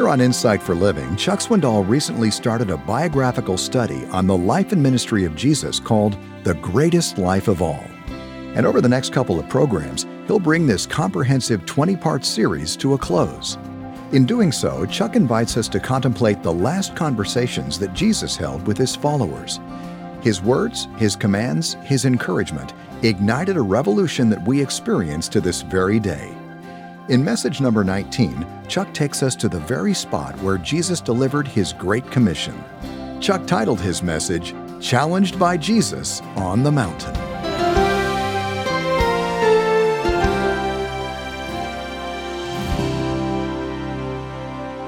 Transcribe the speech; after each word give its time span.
Here 0.00 0.08
on 0.08 0.22
Insight 0.22 0.62
for 0.62 0.74
Living, 0.74 1.14
Chuck 1.14 1.40
Swindoll 1.40 1.86
recently 1.86 2.30
started 2.30 2.70
a 2.70 2.78
biographical 2.78 3.58
study 3.58 4.06
on 4.06 4.26
the 4.26 4.34
life 4.34 4.72
and 4.72 4.82
ministry 4.82 5.26
of 5.26 5.36
Jesus 5.36 5.78
called 5.78 6.16
The 6.42 6.54
Greatest 6.54 7.18
Life 7.18 7.48
of 7.48 7.60
All. 7.60 7.84
And 8.54 8.64
over 8.64 8.80
the 8.80 8.88
next 8.88 9.12
couple 9.12 9.38
of 9.38 9.46
programs, 9.50 10.06
he'll 10.26 10.38
bring 10.38 10.66
this 10.66 10.86
comprehensive 10.86 11.66
20 11.66 11.96
part 11.96 12.24
series 12.24 12.78
to 12.78 12.94
a 12.94 12.98
close. 12.98 13.58
In 14.12 14.24
doing 14.24 14.52
so, 14.52 14.86
Chuck 14.86 15.16
invites 15.16 15.58
us 15.58 15.68
to 15.68 15.78
contemplate 15.78 16.42
the 16.42 16.50
last 16.50 16.96
conversations 16.96 17.78
that 17.78 17.92
Jesus 17.92 18.38
held 18.38 18.66
with 18.66 18.78
his 18.78 18.96
followers. 18.96 19.60
His 20.22 20.40
words, 20.40 20.88
his 20.96 21.14
commands, 21.14 21.74
his 21.82 22.06
encouragement 22.06 22.72
ignited 23.02 23.58
a 23.58 23.60
revolution 23.60 24.30
that 24.30 24.46
we 24.46 24.62
experience 24.62 25.28
to 25.28 25.42
this 25.42 25.60
very 25.60 26.00
day. 26.00 26.34
In 27.10 27.24
message 27.24 27.60
number 27.60 27.82
19, 27.82 28.46
Chuck 28.68 28.94
takes 28.94 29.20
us 29.20 29.34
to 29.34 29.48
the 29.48 29.58
very 29.58 29.92
spot 29.92 30.38
where 30.42 30.56
Jesus 30.56 31.00
delivered 31.00 31.48
his 31.48 31.72
Great 31.72 32.08
Commission. 32.08 32.54
Chuck 33.20 33.48
titled 33.48 33.80
his 33.80 34.00
message, 34.00 34.54
Challenged 34.80 35.36
by 35.36 35.56
Jesus 35.56 36.20
on 36.36 36.62
the 36.62 36.70
Mountain. 36.70 37.16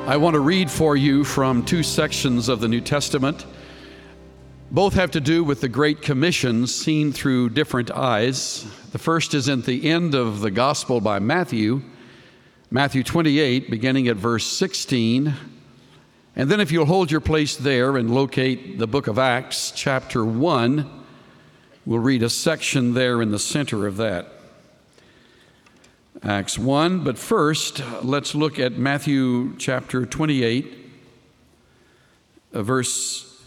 I 0.06 0.16
want 0.16 0.34
to 0.34 0.40
read 0.40 0.70
for 0.70 0.94
you 0.94 1.24
from 1.24 1.64
two 1.64 1.82
sections 1.82 2.48
of 2.48 2.60
the 2.60 2.68
New 2.68 2.80
Testament. 2.80 3.46
Both 4.70 4.94
have 4.94 5.10
to 5.10 5.20
do 5.20 5.42
with 5.42 5.60
the 5.60 5.68
Great 5.68 6.02
Commission 6.02 6.68
seen 6.68 7.10
through 7.10 7.48
different 7.48 7.90
eyes. 7.90 8.64
The 8.92 8.98
first 8.98 9.34
is 9.34 9.48
at 9.48 9.64
the 9.64 9.90
end 9.90 10.14
of 10.14 10.38
the 10.38 10.52
Gospel 10.52 11.00
by 11.00 11.18
Matthew, 11.18 11.82
Matthew 12.72 13.02
28, 13.02 13.70
beginning 13.70 14.08
at 14.08 14.16
verse 14.16 14.46
16. 14.46 15.34
And 16.34 16.50
then, 16.50 16.58
if 16.58 16.72
you'll 16.72 16.86
hold 16.86 17.10
your 17.10 17.20
place 17.20 17.54
there 17.54 17.98
and 17.98 18.14
locate 18.14 18.78
the 18.78 18.86
book 18.86 19.08
of 19.08 19.18
Acts, 19.18 19.72
chapter 19.76 20.24
1, 20.24 21.04
we'll 21.84 21.98
read 21.98 22.22
a 22.22 22.30
section 22.30 22.94
there 22.94 23.20
in 23.20 23.30
the 23.30 23.38
center 23.38 23.86
of 23.86 23.98
that. 23.98 24.26
Acts 26.22 26.58
1, 26.58 27.04
but 27.04 27.18
first, 27.18 27.82
let's 28.02 28.34
look 28.34 28.58
at 28.58 28.72
Matthew 28.72 29.54
chapter 29.58 30.06
28, 30.06 30.72
uh, 32.54 32.62
verse 32.62 33.38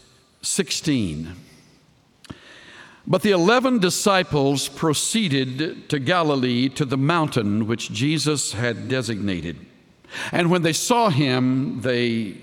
16. 0.42 1.34
But 3.06 3.22
the 3.22 3.30
eleven 3.30 3.78
disciples 3.78 4.68
proceeded 4.68 5.88
to 5.90 5.98
Galilee 6.00 6.68
to 6.70 6.84
the 6.84 6.96
mountain 6.96 7.68
which 7.68 7.92
Jesus 7.92 8.52
had 8.52 8.88
designated. 8.88 9.64
And 10.32 10.50
when 10.50 10.62
they 10.62 10.72
saw 10.72 11.10
him, 11.10 11.82
they 11.82 12.36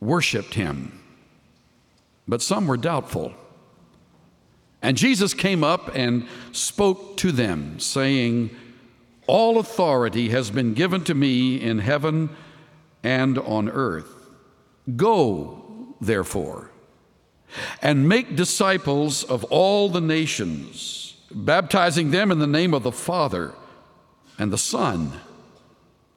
worshiped 0.00 0.54
him. 0.54 1.00
But 2.26 2.42
some 2.42 2.66
were 2.66 2.76
doubtful. 2.76 3.32
And 4.82 4.96
Jesus 4.96 5.32
came 5.32 5.64
up 5.64 5.90
and 5.94 6.28
spoke 6.52 7.16
to 7.18 7.32
them, 7.32 7.80
saying, 7.80 8.50
All 9.26 9.58
authority 9.58 10.28
has 10.28 10.50
been 10.50 10.74
given 10.74 11.02
to 11.04 11.14
me 11.14 11.56
in 11.60 11.78
heaven 11.78 12.28
and 13.02 13.38
on 13.38 13.70
earth. 13.70 14.28
Go, 14.96 15.94
therefore 16.00 16.70
and 17.82 18.08
make 18.08 18.36
disciples 18.36 19.24
of 19.24 19.44
all 19.44 19.88
the 19.88 20.00
nations, 20.00 21.16
baptizing 21.30 22.10
them 22.10 22.30
in 22.30 22.38
the 22.38 22.46
name 22.46 22.74
of 22.74 22.82
the 22.82 22.92
Father 22.92 23.54
and 24.38 24.52
the 24.52 24.58
Son 24.58 25.12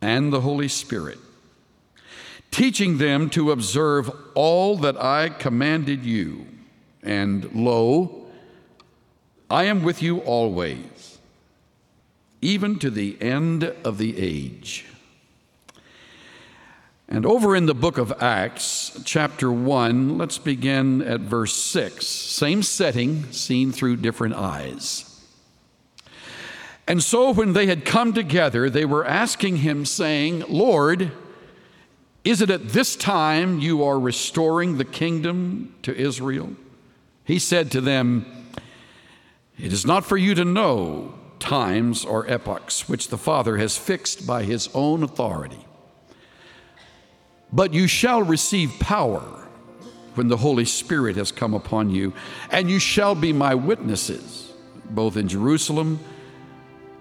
and 0.02 0.32
the 0.32 0.42
Holy 0.42 0.68
Spirit, 0.68 1.20
teaching 2.50 2.98
them 2.98 3.30
to 3.30 3.52
observe 3.52 4.12
all 4.34 4.78
that 4.78 5.02
I 5.02 5.30
commanded 5.30 6.06
you. 6.06 6.48
And 7.04 7.54
lo, 7.54 8.28
I 9.50 9.66
am 9.66 9.84
with 9.84 10.02
you 10.02 10.20
always, 10.20 11.20
even 12.42 12.80
to 12.80 12.90
the 12.90 13.22
end 13.22 13.64
of 13.84 13.98
the 13.98 14.18
age. 14.18 14.86
And 17.12 17.26
over 17.26 17.58
in 17.58 17.66
the 17.66 17.76
book 17.76 17.98
of 17.98 18.14
Acts, 18.22 18.98
chapter 19.04 19.52
1, 19.52 20.18
let's 20.18 20.38
begin 20.38 21.02
at 21.02 21.20
verse 21.20 21.54
6. 21.54 22.08
Same 22.08 22.64
setting, 22.64 23.30
seen 23.34 23.74
through 23.74 23.98
different 23.98 24.36
eyes. 24.36 25.22
And 26.88 27.04
so 27.04 27.34
when 27.34 27.52
they 27.52 27.66
had 27.66 27.84
come 27.84 28.14
together, 28.14 28.70
they 28.70 28.86
were 28.86 29.06
asking 29.06 29.58
him, 29.58 29.84
saying, 29.84 30.46
Lord, 30.48 31.12
is 32.24 32.42
it 32.42 32.50
at 32.50 32.70
this 32.70 32.96
time 32.96 33.60
you 33.60 33.84
are 33.84 34.00
restoring 34.00 34.78
the 34.78 34.86
kingdom 34.86 35.76
to 35.82 35.94
Israel? 35.94 36.56
He 37.26 37.40
said 37.40 37.72
to 37.72 37.82
them, 37.82 38.26
It 39.60 39.74
is 39.74 39.86
not 39.86 40.06
for 40.06 40.16
you 40.16 40.34
to 40.36 40.46
know 40.46 41.14
times 41.40 42.06
or 42.06 42.26
epochs 42.32 42.88
which 42.88 43.10
the 43.10 43.18
Father 43.18 43.58
has 43.58 43.78
fixed 43.78 44.26
by 44.26 44.44
his 44.44 44.70
own 44.74 45.04
authority 45.04 45.66
but 47.54 47.74
you 47.74 47.88
shall 47.88 48.22
receive 48.24 48.72
power 48.80 49.24
when 50.16 50.28
the 50.28 50.38
Holy 50.38 50.66
Spirit 50.66 51.16
has 51.16 51.32
come 51.32 51.54
upon 51.54 51.90
you, 51.90 52.14
and 52.50 52.70
you 52.70 52.80
shall 52.80 53.16
be 53.16 53.34
my 53.34 53.56
witnesses, 53.56 54.54
both 54.90 55.18
in 55.18 55.28
Jerusalem 55.28 56.00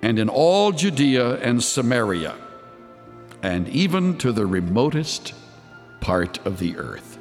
and 0.03 0.19
in 0.19 0.29
all 0.29 0.73
Judea 0.73 1.37
and 1.41 1.63
Samaria, 1.63 2.35
and 3.43 3.69
even 3.69 4.17
to 4.19 4.33
the 4.33 4.47
remotest 4.47 5.35
part 6.01 6.45
of 6.47 6.59
the 6.59 6.77
earth. 6.77 7.19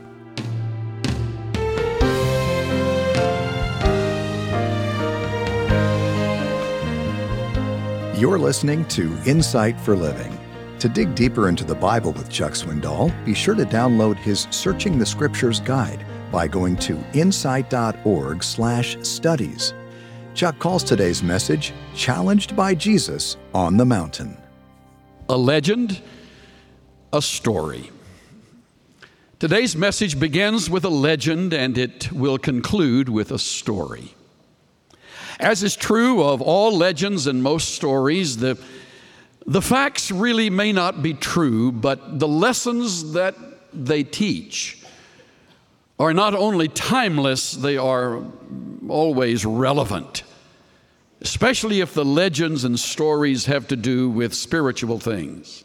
You're 8.17 8.39
listening 8.39 8.85
to 8.89 9.17
Insight 9.25 9.79
for 9.79 9.95
Living. 9.95 10.38
To 10.79 10.87
dig 10.87 11.13
deeper 11.13 11.49
into 11.49 11.65
the 11.65 11.75
Bible 11.75 12.13
with 12.13 12.29
Chuck 12.29 12.53
Swindoll, 12.53 13.13
be 13.25 13.33
sure 13.33 13.55
to 13.55 13.65
download 13.65 14.15
his 14.15 14.47
Searching 14.49 14.97
the 14.97 15.05
Scriptures 15.05 15.59
guide 15.59 16.05
by 16.31 16.47
going 16.47 16.77
to 16.77 16.97
insight.org/studies. 17.11 19.73
Chuck 20.33 20.59
calls 20.59 20.85
today's 20.85 21.21
message 21.21 21.73
Challenged 21.95 22.55
by 22.55 22.75
Jesus 22.75 23.35
on 23.53 23.75
the 23.75 23.83
Mountain. 23.83 24.37
A 25.27 25.35
legend, 25.35 26.01
a 27.11 27.21
story. 27.21 27.91
Today's 29.39 29.75
message 29.75 30.17
begins 30.17 30.69
with 30.69 30.85
a 30.85 30.89
legend 30.89 31.53
and 31.53 31.77
it 31.77 32.09
will 32.13 32.37
conclude 32.37 33.09
with 33.09 33.31
a 33.31 33.39
story. 33.39 34.15
As 35.41 35.61
is 35.61 35.75
true 35.75 36.23
of 36.23 36.41
all 36.41 36.77
legends 36.77 37.27
and 37.27 37.43
most 37.43 37.75
stories, 37.75 38.37
the 38.37 38.57
the 39.45 39.61
facts 39.61 40.11
really 40.11 40.49
may 40.49 40.71
not 40.71 41.01
be 41.01 41.13
true, 41.13 41.71
but 41.71 42.19
the 42.19 42.27
lessons 42.27 43.13
that 43.13 43.35
they 43.73 44.03
teach 44.03 44.83
are 45.99 46.13
not 46.13 46.33
only 46.33 46.67
timeless, 46.67 47.53
they 47.53 47.77
are 47.77 48.23
always 48.87 49.45
relevant, 49.45 50.23
especially 51.21 51.81
if 51.81 51.93
the 51.93 52.05
legends 52.05 52.63
and 52.63 52.79
stories 52.79 53.45
have 53.45 53.67
to 53.67 53.75
do 53.75 54.09
with 54.09 54.33
spiritual 54.33 54.99
things. 54.99 55.63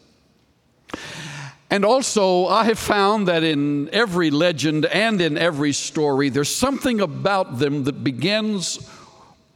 And 1.71 1.83
also, 1.83 2.45
I 2.45 2.65
have 2.65 2.77
found 2.79 3.27
that 3.27 3.43
in 3.43 3.89
every 3.91 4.29
legend 4.29 4.85
and 4.85 5.19
in 5.19 5.37
every 5.37 5.73
story, 5.73 6.29
there's 6.29 6.53
something 6.53 7.01
about 7.01 7.59
them 7.59 7.85
that 7.85 8.03
begins 8.03 8.89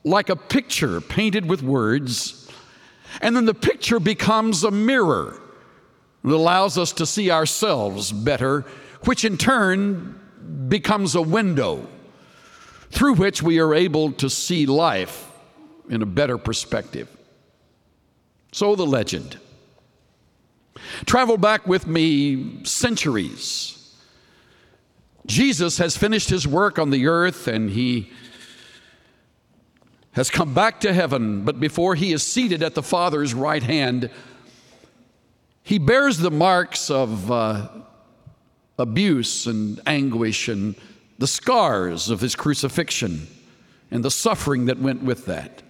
like 0.03 0.30
a 0.30 0.36
picture 0.36 1.01
painted 1.01 1.45
with 1.48 1.62
words 1.62 2.38
and 3.21 3.35
then 3.35 3.45
the 3.45 3.53
picture 3.53 4.00
becomes 4.00 4.63
a 4.63 4.71
mirror 4.71 5.41
that 6.23 6.33
allows 6.33 6.77
us 6.77 6.91
to 6.94 7.06
see 7.06 7.31
ourselves 7.31 8.11
better, 8.11 8.65
which 9.06 9.23
in 9.23 9.38
turn 9.38 10.19
becomes 10.67 11.15
a 11.15 11.21
window 11.21 11.88
through 12.91 13.13
which 13.13 13.41
we 13.41 13.59
are 13.59 13.73
able 13.73 14.11
to 14.13 14.29
see 14.29 14.65
life 14.65 15.31
in 15.89 16.01
a 16.01 16.06
better 16.06 16.38
perspective. 16.38 17.07
So 18.51 18.75
the 18.75 18.85
legend. 18.85 19.38
Travel 21.05 21.38
back 21.38 21.67
with 21.67 21.88
me 21.88 22.63
centuries. 22.63 23.75
Jesus 25.25 25.77
has 25.77 25.95
finished 25.95 26.29
his 26.29 26.47
work 26.47 26.79
on 26.79 26.89
the 26.89 27.07
earth 27.07 27.47
and 27.47 27.69
he 27.69 28.12
has 30.13 30.29
come 30.29 30.53
back 30.53 30.79
to 30.81 30.94
heaven, 30.94 31.44
but 31.44 31.59
before 31.59 31.95
he 31.95 32.11
is 32.11 32.23
seated 32.23 32.63
at 32.63 32.75
the 32.75 32.83
Father's 32.83 33.33
right 33.33 33.63
hand, 33.63 34.09
he 35.63 35.77
bears 35.77 36.17
the 36.17 36.31
marks 36.31 36.89
of 36.89 37.31
uh, 37.31 37.69
abuse 38.77 39.45
and 39.45 39.79
anguish 39.85 40.47
and 40.47 40.75
the 41.19 41.27
scars 41.27 42.09
of 42.09 42.21
his 42.21 42.35
crucifixion 42.35 43.27
and 43.91 44.03
the 44.03 44.11
suffering 44.11 44.65
that 44.65 44.79
went 44.79 45.03
with 45.03 45.25
that. 45.25 45.61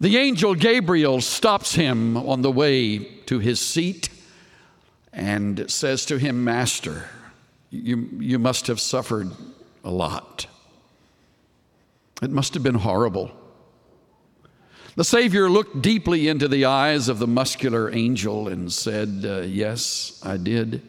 The 0.00 0.16
angel 0.16 0.54
Gabriel 0.54 1.20
stops 1.20 1.74
him 1.74 2.16
on 2.16 2.42
the 2.42 2.50
way 2.50 2.98
to 3.26 3.38
his 3.38 3.60
seat 3.60 4.08
and 5.12 5.70
says 5.70 6.04
to 6.06 6.18
him, 6.18 6.42
Master, 6.42 7.04
you, 7.70 8.08
you 8.18 8.38
must 8.38 8.66
have 8.66 8.80
suffered 8.80 9.30
a 9.84 9.90
lot. 9.90 10.46
It 12.22 12.30
must 12.30 12.54
have 12.54 12.62
been 12.62 12.76
horrible. 12.76 13.32
The 14.94 15.04
Savior 15.04 15.48
looked 15.48 15.82
deeply 15.82 16.28
into 16.28 16.48
the 16.48 16.66
eyes 16.66 17.08
of 17.08 17.18
the 17.18 17.26
muscular 17.26 17.90
angel 17.92 18.48
and 18.48 18.72
said, 18.72 19.22
uh, 19.24 19.40
Yes, 19.40 20.20
I 20.22 20.36
did, 20.36 20.82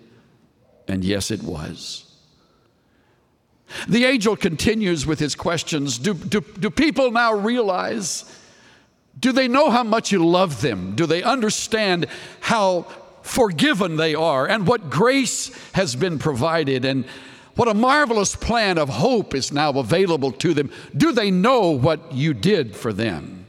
and 0.87 1.03
yes, 1.03 1.31
it 1.31 1.41
was. 1.41 2.13
The 3.87 4.05
angel 4.05 4.35
continues 4.35 5.05
with 5.05 5.19
his 5.19 5.35
questions 5.35 5.97
do, 5.97 6.13
do, 6.13 6.41
do 6.41 6.69
people 6.69 7.11
now 7.11 7.33
realize? 7.33 8.25
Do 9.19 9.31
they 9.31 9.47
know 9.47 9.69
how 9.69 9.83
much 9.83 10.11
you 10.11 10.25
love 10.25 10.61
them? 10.61 10.95
Do 10.95 11.05
they 11.05 11.23
understand 11.23 12.07
how 12.41 12.87
forgiven 13.21 13.95
they 13.95 14.13
are 14.13 14.47
and 14.47 14.67
what 14.67 14.89
grace 14.89 15.49
has 15.71 15.95
been 15.95 16.19
provided 16.19 16.83
and 16.83 17.05
what 17.55 17.67
a 17.67 17.73
marvelous 17.73 18.35
plan 18.35 18.77
of 18.77 18.89
hope 18.89 19.35
is 19.35 19.51
now 19.51 19.71
available 19.71 20.31
to 20.31 20.53
them? 20.53 20.71
Do 20.95 21.11
they 21.11 21.29
know 21.29 21.69
what 21.69 22.11
you 22.11 22.33
did 22.33 22.75
for 22.75 22.91
them? 22.91 23.45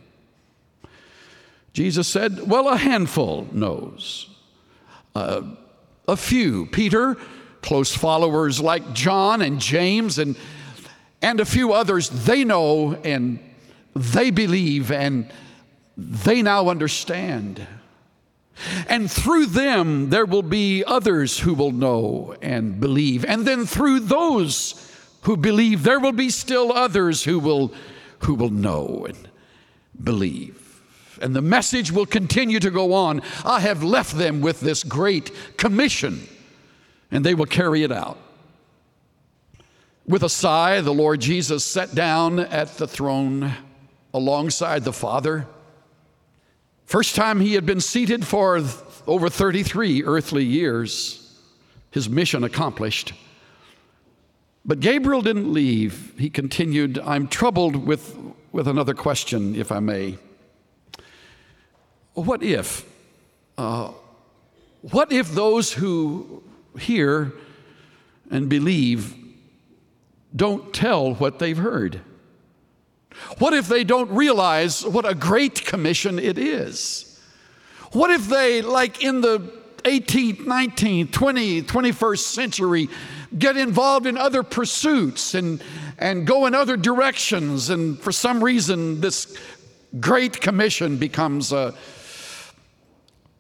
Jesus 1.73 2.07
said, 2.07 2.49
Well, 2.49 2.69
a 2.69 2.77
handful 2.77 3.49
knows. 3.53 4.31
Uh, 5.15 5.43
a 6.07 6.17
few. 6.17 6.67
Peter, 6.67 7.17
close 7.63 7.95
followers 7.95 8.61
like 8.61 8.93
John 8.93 9.41
and 9.41 9.59
James 9.61 10.19
and, 10.19 10.37
and 11.23 11.41
a 11.41 11.45
few 11.45 11.73
others, 11.73 12.11
they 12.11 12.45
know 12.45 12.95
and 13.05 13.39
they 13.95 14.31
believe 14.31 14.93
and 14.93 15.31
they 15.97 16.43
now 16.43 16.69
understand. 16.69 17.67
And 18.89 19.11
through 19.11 19.47
them, 19.47 20.11
there 20.11 20.27
will 20.27 20.43
be 20.43 20.85
others 20.85 21.41
who 21.41 21.55
will 21.55 21.73
know 21.73 22.37
and 22.41 22.81
believe. 22.81 23.25
And 23.25 23.47
then 23.47 23.67
through 23.67 24.01
those 24.01 24.93
who 25.23 25.37
believe, 25.37 25.83
there 25.83 26.01
will 26.01 26.13
be 26.13 26.31
still 26.31 26.73
others 26.73 27.25
who 27.25 27.39
will, 27.39 27.73
who 28.21 28.35
will 28.35 28.51
know 28.51 29.07
and 29.09 29.29
believe. 30.03 30.83
And 31.21 31.35
the 31.35 31.43
message 31.43 31.91
will 31.91 32.07
continue 32.07 32.61
to 32.61 32.71
go 32.71 32.93
on. 32.93 33.23
I 33.45 33.61
have 33.61 33.83
left 33.83 34.17
them 34.17 34.41
with 34.41 34.61
this 34.61 34.83
great 34.83 35.31
commission 35.57 36.29
and 37.11 37.25
they 37.25 37.35
will 37.35 37.47
carry 37.47 37.83
it 37.83 37.93
out. 37.93 38.19
With 40.07 40.23
a 40.23 40.29
sigh, 40.29 40.81
the 40.81 40.93
Lord 40.93 41.21
Jesus 41.21 41.65
sat 41.65 41.95
down 41.95 42.39
at 42.39 42.77
the 42.77 42.87
throne 42.87 43.55
alongside 44.13 44.85
the 44.85 44.93
Father. 44.93 45.47
First 46.85 47.15
time 47.15 47.41
he 47.41 47.55
had 47.55 47.67
been 47.67 47.81
seated 47.81 48.27
for 48.27 48.63
over 49.07 49.29
33 49.29 50.05
earthly 50.05 50.45
years, 50.45 51.39
his 51.91 52.09
mission 52.09 52.45
accomplished. 52.45 53.13
But 54.65 54.81
Gabriel 54.81 55.21
didn't 55.21 55.53
leave. 55.53 56.15
He 56.19 56.31
continued, 56.31 56.99
I'm 57.01 57.29
troubled 57.29 57.77
with, 57.77 58.17
with 58.53 58.67
another 58.67 58.95
question, 58.95 59.55
if 59.55 59.71
I 59.71 59.81
may. 59.81 60.17
What 62.15 62.43
if? 62.43 62.87
Uh, 63.59 63.93
what 64.81 65.13
if 65.13 65.33
those 65.33 65.73
who 65.73 66.43
hear 66.79 67.33
and 68.31 68.49
believe 68.49 69.15
don't 70.35 70.73
tell 70.73 71.15
what 71.15 71.39
they've 71.39 71.57
heard? 71.57 72.01
What 73.39 73.55
if 73.55 73.69
they 73.69 73.85
don't 73.85 74.11
realize 74.11 74.85
what 74.85 75.09
a 75.09 75.15
great 75.15 75.65
commission 75.65 76.19
it 76.19 76.39
is? 76.39 77.21
What 77.93 78.11
if 78.11 78.29
they, 78.29 78.63
like 78.63 79.03
in 79.03 79.21
the 79.21 79.39
18th, 79.85 80.39
19th, 80.39 81.11
20th, 81.11 81.65
21st 81.65 82.19
century, 82.19 82.89
get 83.39 83.57
involved 83.57 84.07
in 84.07 84.17
other 84.17 84.43
pursuits 84.43 85.35
and, 85.35 85.63
and 85.99 86.27
go 86.27 86.47
in 86.47 86.55
other 86.55 86.77
directions, 86.77 87.71
and 87.71 87.99
for 87.99 88.13
some 88.13 88.43
reason, 88.43 89.01
this 89.01 89.37
great 90.01 90.41
commission 90.41 90.97
becomes 90.97 91.53
a 91.53 91.75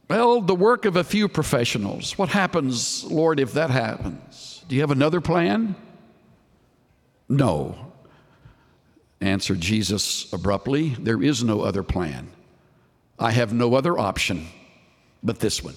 well, 0.09 0.43
the 0.43 0.55
work 0.55 0.85
of 0.85 0.97
a 0.97 1.05
few 1.05 1.29
professionals. 1.29 2.19
What 2.19 2.29
happens, 2.29 3.05
Lord, 3.05 3.41
if 3.41 3.55
that 3.55 3.71
happens? 3.71 4.63
Do 4.69 4.75
you 4.75 4.83
have 4.83 4.91
another 4.91 5.21
plan? 5.21 5.75
No. 7.29 7.94
Answered 9.21 9.61
Jesus 9.61 10.33
abruptly, 10.33 10.91
There 10.99 11.23
is 11.23 11.43
no 11.43 11.63
other 11.63 11.83
plan. 11.83 12.31
I 13.19 13.31
have 13.31 13.53
no 13.53 13.75
other 13.75 13.99
option 13.99 14.49
but 15.23 15.41
this 15.41 15.63
one. 15.63 15.77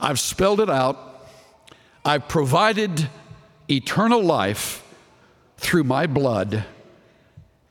I've 0.00 0.20
spelled 0.20 0.60
it 0.60 0.70
out. 0.70 1.28
I've 2.04 2.28
provided 2.28 3.08
eternal 3.70 4.22
life 4.22 4.84
through 5.56 5.84
my 5.84 6.06
blood, 6.06 6.64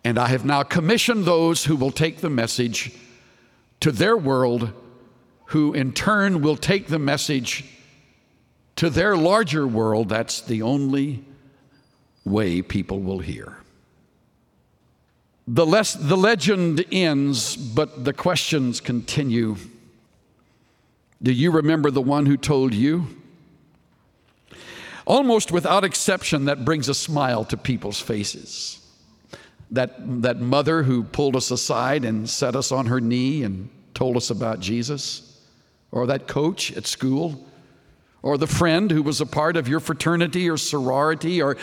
and 0.04 0.18
I 0.18 0.28
have 0.28 0.46
now 0.46 0.64
commissioned 0.64 1.26
those 1.26 1.66
who 1.66 1.76
will 1.76 1.92
take 1.92 2.18
the 2.18 2.30
message 2.30 2.94
to 3.82 3.92
their 3.92 4.18
world 4.18 4.74
who 5.52 5.74
in 5.74 5.92
turn 5.92 6.42
will 6.42 6.56
take 6.56 6.88
the 6.88 6.98
message 6.98 7.66
to 8.78 8.90
their 8.90 9.18
larger 9.18 9.68
world. 9.68 10.08
That's 10.08 10.40
the 10.40 10.62
only 10.62 11.26
way 12.24 12.62
people 12.62 13.02
will 13.02 13.20
hear. 13.20 13.58
The, 15.54 15.66
less, 15.66 15.96
the 15.96 16.16
legend 16.16 16.86
ends, 16.94 17.58
but 17.58 18.06
the 18.06 18.14
questions 18.14 18.80
continue. 18.80 19.58
Do 21.22 21.34
you 21.34 21.52
remember 21.52 21.92
the 21.92 22.02
one 22.02 22.26
who 22.26 22.38
told 22.38 22.74
you? 22.74 23.06
Almost 25.06 25.52
without 25.52 25.84
exception, 25.84 26.46
that 26.46 26.64
brings 26.64 26.88
a 26.88 26.94
smile 26.94 27.44
to 27.46 27.58
people's 27.58 28.00
faces. 28.00 28.80
That, 29.72 30.22
that 30.22 30.40
mother 30.40 30.84
who 30.84 31.04
pulled 31.04 31.36
us 31.36 31.52
aside 31.52 32.06
and 32.06 32.30
set 32.30 32.56
us 32.56 32.72
on 32.72 32.86
her 32.86 33.02
knee 33.02 33.44
and 33.44 33.70
told 33.94 34.16
us 34.16 34.30
about 34.30 34.62
Jesus 34.62 35.38
or 35.92 36.08
that 36.08 36.30
coach 36.30 36.72
at 36.78 36.88
school, 36.88 37.46
or 38.22 38.38
the 38.38 38.48
friend 38.48 38.90
who 38.90 39.04
was 39.04 39.20
a 39.20 39.26
part 39.26 39.58
of 39.58 39.68
your 39.68 39.82
fraternity 39.82 40.50
or 40.50 40.56
sorority, 40.56 41.42
or 41.42 41.58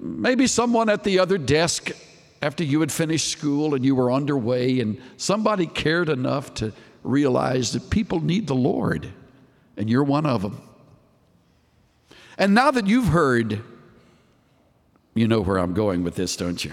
maybe 0.00 0.48
someone 0.48 0.88
at 0.88 1.04
the 1.04 1.20
other 1.20 1.38
desk 1.38 1.92
after 2.42 2.64
you 2.64 2.80
had 2.80 2.90
finished 2.90 3.28
school 3.28 3.74
and 3.74 3.84
you 3.84 3.94
were 3.94 4.10
underway, 4.10 4.80
and 4.80 5.00
somebody 5.16 5.66
cared 5.66 6.08
enough 6.08 6.54
to 6.54 6.72
realize 7.02 7.72
that 7.72 7.90
people 7.90 8.20
need 8.20 8.46
the 8.46 8.54
Lord, 8.54 9.08
and 9.76 9.90
you're 9.90 10.04
one 10.04 10.26
of 10.26 10.42
them. 10.42 10.62
And 12.38 12.54
now 12.54 12.70
that 12.70 12.86
you've 12.86 13.08
heard, 13.08 13.62
you 15.14 15.28
know 15.28 15.42
where 15.42 15.58
I'm 15.58 15.74
going 15.74 16.02
with 16.02 16.14
this, 16.14 16.36
don't 16.36 16.64
you? 16.64 16.72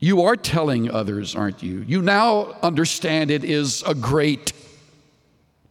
You 0.00 0.22
are 0.22 0.36
telling 0.36 0.90
others, 0.90 1.36
aren't 1.36 1.62
you? 1.62 1.84
You 1.86 2.02
now 2.02 2.56
understand 2.62 3.30
it 3.30 3.44
is 3.44 3.82
a 3.86 3.94
great 3.94 4.52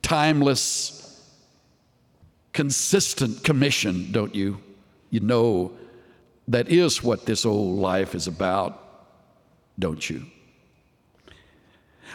timeless, 0.02 1.22
consistent 2.54 3.44
commission, 3.44 4.12
don't 4.12 4.34
you? 4.34 4.60
You 5.10 5.20
know 5.20 5.74
that 6.48 6.70
is 6.70 7.04
what 7.04 7.26
this 7.26 7.46
old 7.46 7.80
life 7.80 8.16
is 8.16 8.28
about, 8.28 8.80
don't 9.80 10.10
you? 10.10 10.26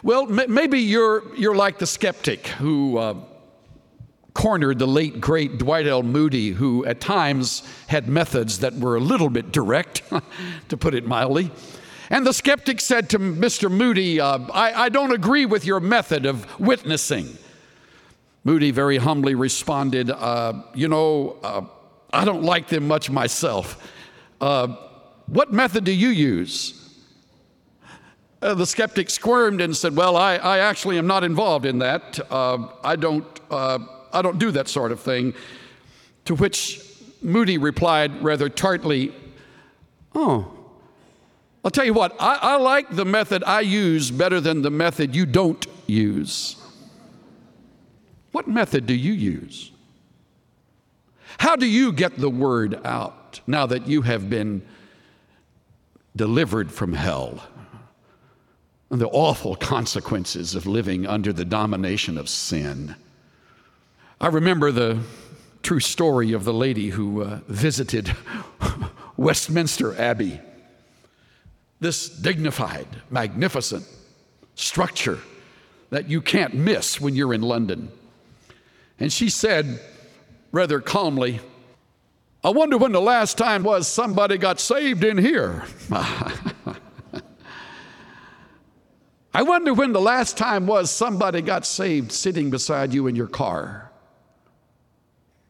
Well, 0.02 0.26
maybe 0.26 0.80
you're, 0.80 1.34
you're 1.34 1.56
like 1.56 1.78
the 1.78 1.86
skeptic 1.86 2.46
who 2.46 2.98
uh, 2.98 3.14
cornered 4.32 4.78
the 4.78 4.86
late, 4.86 5.20
great 5.20 5.58
Dwight 5.58 5.88
L. 5.88 6.04
Moody, 6.04 6.50
who 6.50 6.84
at 6.86 7.00
times 7.00 7.68
had 7.88 8.08
methods 8.08 8.60
that 8.60 8.74
were 8.74 8.94
a 8.94 9.00
little 9.00 9.28
bit 9.28 9.50
direct, 9.50 10.02
to 10.68 10.76
put 10.76 10.94
it 10.94 11.04
mildly. 11.06 11.50
And 12.10 12.24
the 12.24 12.32
skeptic 12.32 12.80
said 12.80 13.10
to 13.10 13.18
Mr. 13.18 13.70
Moody, 13.70 14.20
uh, 14.20 14.38
I, 14.52 14.84
I 14.84 14.88
don't 14.88 15.12
agree 15.12 15.44
with 15.44 15.64
your 15.64 15.80
method 15.80 16.24
of 16.24 16.60
witnessing. 16.60 17.36
Moody 18.44 18.70
very 18.70 18.96
humbly 18.96 19.34
responded, 19.34 20.10
uh, 20.10 20.62
You 20.74 20.86
know, 20.88 21.36
uh, 21.42 21.62
I 22.12 22.24
don't 22.24 22.44
like 22.44 22.68
them 22.68 22.86
much 22.86 23.10
myself. 23.10 23.92
Uh, 24.40 24.76
what 25.26 25.52
method 25.52 25.84
do 25.84 25.92
you 25.92 26.08
use? 26.08 26.74
Uh, 28.40 28.54
the 28.54 28.66
skeptic 28.66 29.10
squirmed 29.10 29.60
and 29.60 29.76
said, 29.76 29.96
Well, 29.96 30.16
I, 30.16 30.36
I, 30.36 30.58
actually 30.58 30.96
am 30.96 31.08
not 31.08 31.24
involved 31.24 31.66
in 31.66 31.80
that. 31.80 32.20
Uh, 32.30 32.68
I, 32.84 32.94
don't, 32.94 33.26
uh, 33.50 33.80
I 34.12 34.22
don't 34.22 34.38
do 34.38 34.52
that 34.52 34.68
sort 34.68 34.92
of 34.92 35.00
thing. 35.00 35.34
To 36.26 36.36
which 36.36 36.80
Moody 37.20 37.58
replied 37.58 38.22
rather 38.22 38.48
tartly, 38.48 39.12
Oh, 40.14 40.54
I'll 41.64 41.70
tell 41.72 41.84
you 41.84 41.94
what, 41.94 42.14
I, 42.20 42.38
I 42.40 42.56
like 42.56 42.94
the 42.94 43.04
method 43.04 43.42
I 43.44 43.60
use 43.60 44.10
better 44.10 44.40
than 44.40 44.62
the 44.62 44.70
method 44.70 45.16
you 45.16 45.26
don't 45.26 45.66
use. 45.88 46.56
What 48.30 48.46
method 48.46 48.86
do 48.86 48.94
you 48.94 49.12
use? 49.12 49.72
How 51.38 51.56
do 51.56 51.66
you 51.66 51.92
get 51.92 52.16
the 52.16 52.28
word 52.28 52.80
out 52.84 53.40
now 53.46 53.64
that 53.66 53.86
you 53.86 54.02
have 54.02 54.28
been 54.28 54.62
delivered 56.14 56.70
from 56.72 56.92
hell 56.92 57.42
and 58.90 59.00
the 59.00 59.08
awful 59.08 59.54
consequences 59.54 60.54
of 60.54 60.66
living 60.66 61.06
under 61.06 61.32
the 61.32 61.44
domination 61.44 62.18
of 62.18 62.28
sin? 62.28 62.96
I 64.20 64.26
remember 64.26 64.72
the 64.72 64.98
true 65.62 65.80
story 65.80 66.32
of 66.32 66.44
the 66.44 66.52
lady 66.52 66.90
who 66.90 67.22
uh, 67.22 67.40
visited 67.46 68.14
Westminster 69.16 69.98
Abbey. 70.00 70.40
This 71.78 72.08
dignified, 72.08 72.88
magnificent 73.10 73.86
structure 74.56 75.20
that 75.90 76.10
you 76.10 76.20
can't 76.20 76.54
miss 76.54 77.00
when 77.00 77.14
you're 77.14 77.32
in 77.32 77.42
London. 77.42 77.92
And 78.98 79.12
she 79.12 79.30
said, 79.30 79.80
rather 80.52 80.80
calmly, 80.80 81.40
I 82.42 82.50
wonder 82.50 82.78
when 82.78 82.92
the 82.92 83.00
last 83.00 83.36
time 83.36 83.62
was 83.64 83.88
somebody 83.88 84.38
got 84.38 84.60
saved 84.60 85.04
in 85.04 85.18
here. 85.18 85.64
I 89.34 89.42
wonder 89.42 89.74
when 89.74 89.92
the 89.92 90.00
last 90.00 90.38
time 90.38 90.66
was 90.66 90.90
somebody 90.90 91.42
got 91.42 91.66
saved 91.66 92.10
sitting 92.12 92.50
beside 92.50 92.94
you 92.94 93.06
in 93.06 93.14
your 93.14 93.26
car 93.26 93.90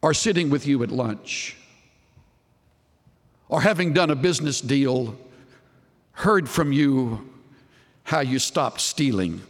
or 0.02 0.12
sitting 0.14 0.50
with 0.50 0.66
you 0.66 0.82
at 0.82 0.90
lunch 0.90 1.56
or 3.48 3.60
having 3.62 3.92
done 3.92 4.10
a 4.10 4.16
business 4.16 4.60
deal, 4.60 5.16
heard 6.12 6.48
from 6.48 6.72
you 6.72 7.30
how 8.04 8.20
you 8.20 8.38
stopped 8.38 8.80
stealing 8.80 9.40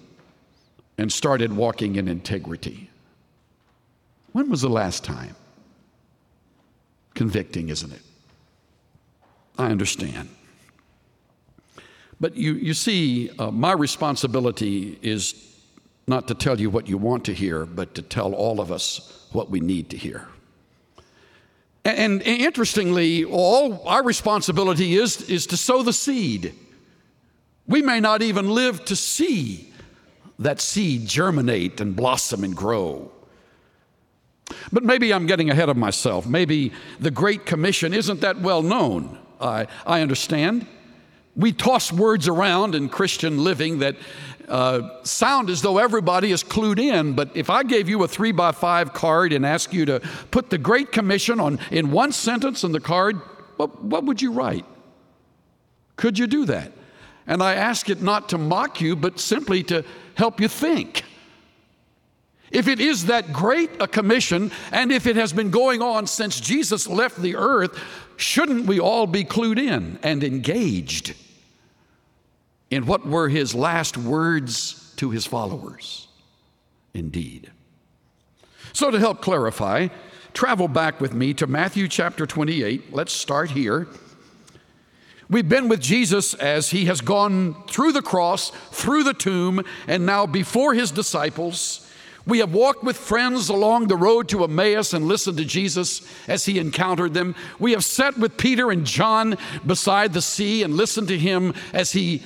and 0.99 1.12
started 1.12 1.52
walking 1.52 1.97
in 1.97 2.09
integrity. 2.09 2.90
When 4.33 4.50
was 4.50 4.62
the 4.62 4.69
last 4.69 5.05
time? 5.05 5.35
Convicting, 7.18 7.68
isn't 7.68 7.90
it? 7.90 8.02
I 9.58 9.72
understand. 9.72 10.28
But 12.20 12.37
you, 12.37 12.52
you 12.52 12.75
see, 12.75 13.28
uh, 13.40 13.50
my 13.50 13.72
responsibility 13.72 14.96
is 15.02 15.34
not 16.06 16.28
to 16.28 16.34
tell 16.37 16.60
you 16.60 16.70
what 16.70 16.88
you 16.88 16.96
want 16.96 17.25
to 17.25 17.34
hear, 17.34 17.66
but 17.66 17.96
to 17.96 18.02
tell 18.02 18.34
all 18.34 18.60
of 18.60 18.70
us 18.70 19.26
what 19.32 19.50
we 19.50 19.58
need 19.58 19.90
to 19.90 19.96
hear. 19.96 20.28
And, 21.84 22.22
and 22.22 22.40
interestingly, 22.40 23.25
all 23.25 23.82
our 23.88 24.04
responsibility 24.04 24.94
is, 24.94 25.28
is 25.28 25.48
to 25.48 25.56
sow 25.56 25.82
the 25.82 25.92
seed. 25.92 26.54
We 27.66 27.82
may 27.82 27.98
not 27.98 28.22
even 28.22 28.48
live 28.54 28.84
to 28.84 28.94
see 28.94 29.72
that 30.38 30.60
seed 30.60 31.08
germinate 31.08 31.80
and 31.80 31.96
blossom 31.96 32.44
and 32.44 32.54
grow. 32.54 33.10
But 34.72 34.84
maybe 34.84 35.12
I'm 35.12 35.26
getting 35.26 35.50
ahead 35.50 35.68
of 35.68 35.76
myself. 35.76 36.26
Maybe 36.26 36.72
the 37.00 37.10
Great 37.10 37.46
Commission 37.46 37.94
isn't 37.94 38.20
that 38.20 38.40
well 38.40 38.62
known. 38.62 39.18
I, 39.40 39.66
I 39.87 40.00
understand. 40.00 40.66
We 41.37 41.52
toss 41.52 41.92
words 41.92 42.28
around 42.28 42.75
in 42.75 42.88
Christian 42.88 43.44
living 43.44 43.78
that 43.78 43.96
uh, 44.48 45.02
sound 45.04 45.50
as 45.50 45.62
though 45.62 45.78
everybody 45.78 46.32
is 46.32 46.42
clued 46.42 46.78
in, 46.78 47.12
but 47.12 47.30
if 47.34 47.50
I 47.50 47.62
gave 47.62 47.88
you 47.88 48.02
a 48.02 48.08
three 48.08 48.32
by 48.32 48.52
five 48.52 48.92
card 48.92 49.32
and 49.32 49.44
asked 49.44 49.72
you 49.72 49.84
to 49.87 50.00
put 50.30 50.50
the 50.50 50.58
Great 50.58 50.90
Commission 50.90 51.38
on 51.38 51.58
in 51.70 51.90
one 51.90 52.12
sentence 52.12 52.64
in 52.64 52.72
the 52.72 52.80
card, 52.80 53.16
what, 53.56 53.84
what 53.84 54.04
would 54.04 54.22
you 54.22 54.32
write? 54.32 54.64
Could 55.96 56.18
you 56.18 56.26
do 56.26 56.46
that? 56.46 56.72
And 57.26 57.42
I 57.42 57.54
ask 57.54 57.90
it 57.90 58.00
not 58.00 58.30
to 58.30 58.38
mock 58.38 58.80
you, 58.80 58.96
but 58.96 59.20
simply 59.20 59.62
to 59.64 59.84
help 60.14 60.40
you 60.40 60.48
think. 60.48 61.04
If 62.50 62.69
it 62.69 62.81
is 62.81 63.07
that 63.07 63.33
great 63.33 63.71
a 63.81 63.87
commission, 63.87 64.50
and 64.73 64.90
if 64.90 65.07
it 65.07 65.17
has 65.17 65.33
been 65.33 65.50
going 65.50 65.83
on 65.83 66.07
since 66.07 66.40
Jesus 66.40 66.87
left 66.87 67.21
the 67.21 67.37
earth, 67.37 67.78
shouldn't 68.17 68.67
we 68.67 68.81
all 68.81 69.07
be 69.07 69.25
clued 69.25 69.59
in 69.59 69.99
and 70.02 70.25
engaged? 70.25 71.14
in 72.71 72.87
what 72.87 73.07
were 73.07 73.28
his 73.28 73.55
last 73.55 73.97
words 73.97 74.93
to 74.97 75.11
his 75.11 75.26
followers. 75.26 76.09
Indeed. 76.95 77.50
So, 78.73 78.90
to 78.90 78.99
help 78.99 79.23
clarify, 79.23 79.88
travel 80.35 80.69
back 80.69 81.00
with 81.00 81.14
me 81.14 81.35
to 81.35 81.47
Matthew 81.47 81.88
chapter 81.88 82.26
28. 82.26 82.93
Let's 82.93 83.12
start 83.12 83.50
here. 83.50 83.88
We've 85.31 85.49
been 85.49 85.69
with 85.69 85.81
Jesus 85.81 86.35
as 86.35 86.71
he 86.71 86.87
has 86.87 87.00
gone 87.00 87.55
through 87.67 87.93
the 87.93 88.02
cross, 88.02 88.50
through 88.71 89.05
the 89.05 89.14
tomb, 89.14 89.62
and 89.87 90.07
now 90.07 90.26
before 90.26 90.75
his 90.75 90.90
disciples. 90.90 91.88
We 92.28 92.40
have 92.40 92.52
walked 92.52 92.85
with 92.85 92.99
friends 92.99 93.49
along 93.49 93.88
the 93.88 93.97
road 93.97 94.28
to 94.28 94.44
Emmaus 94.44 94.92
and 94.92 95.08
listened 95.08 95.38
to 95.38 95.47
Jesus 95.47 96.02
as 96.28 96.44
he 96.44 96.58
encountered 96.58 97.14
them. 97.14 97.35
We 97.58 97.73
have 97.73 97.82
sat 97.82 98.18
with 98.18 98.37
Peter 98.37 98.70
and 98.70 98.85
John 98.85 99.38
beside 99.66 100.12
the 100.12 100.20
sea 100.20 100.62
and 100.62 100.76
listened 100.76 101.08
to 101.08 101.18
him 101.18 101.54
as 101.73 101.92
he 101.92 102.23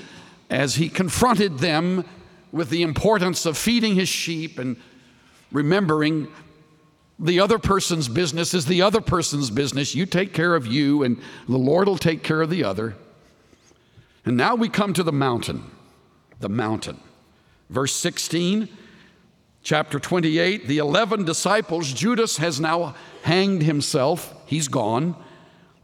as 0.51 0.75
he 0.75 0.89
confronted 0.89 1.61
them 1.61 2.05
with 2.51 2.69
the 2.69 2.83
importance 2.83 3.47
of 3.47 3.57
feeding 3.57 3.95
his 3.95 4.09
sheep 4.09 4.59
and 4.59 4.77
remembering 5.53 6.27
the 7.19 7.39
other 7.39 7.59
person's 7.61 8.09
business 8.09 8.53
is 8.53 8.67
the 8.67 8.83
other 8.83 9.01
person's 9.01 9.51
business. 9.51 9.95
You 9.95 10.05
take 10.05 10.35
care 10.35 10.57
of 10.57 10.67
you, 10.67 11.05
and 11.05 11.17
the 11.49 11.57
Lord 11.57 11.87
will 11.87 11.97
take 11.97 12.25
care 12.25 12.43
of 12.43 12.51
the 12.51 12.65
other. 12.65 12.97
And 14.25 14.37
now 14.37 14.57
we 14.57 14.69
come 14.69 14.93
to 14.95 15.05
the 15.05 15.13
mountain. 15.13 15.71
The 16.41 16.49
mountain. 16.49 16.99
Verse 17.71 17.95
16, 17.95 18.69
chapter 19.63 19.99
28 19.99 20.67
the 20.67 20.79
11 20.79 21.25
disciples, 21.25 21.93
Judas 21.93 22.37
has 22.39 22.61
now 22.61 22.95
hanged 23.23 23.63
himself, 23.63 24.35
he's 24.47 24.69
gone. 24.69 25.17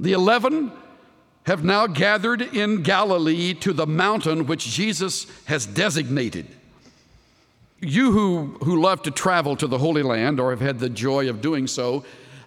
The 0.01 0.13
11 0.13 0.73
have 1.47 1.65
now 1.65 1.87
gathered 1.87 2.43
in 2.43 2.83
Galilee 2.83 3.55
to 3.55 3.73
the 3.73 3.87
mountain 3.87 4.47
which 4.47 4.67
Jesus 4.67 5.27
has 5.47 5.67
designated. 5.67 6.47
You 7.81 8.13
who, 8.13 8.59
who 8.65 8.81
love 8.81 9.03
to 9.03 9.11
travel 9.11 9.57
to 9.57 9.67
the 9.67 9.79
Holy 9.79 10.03
Land 10.03 10.41
or 10.41 10.51
have 10.51 10.61
had 10.61 10.79
the 10.79 10.91
joy 10.91 11.31
of 11.31 11.41
doing 11.41 11.67
so 11.67 12.05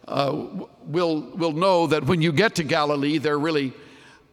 uh, 0.08 0.46
will, 0.86 1.22
will 1.22 1.54
know 1.54 1.88
that 1.88 2.04
when 2.04 2.22
you 2.22 2.32
get 2.32 2.56
to 2.56 2.64
Galilee, 2.64 3.18
there 3.18 3.40
really 3.40 3.74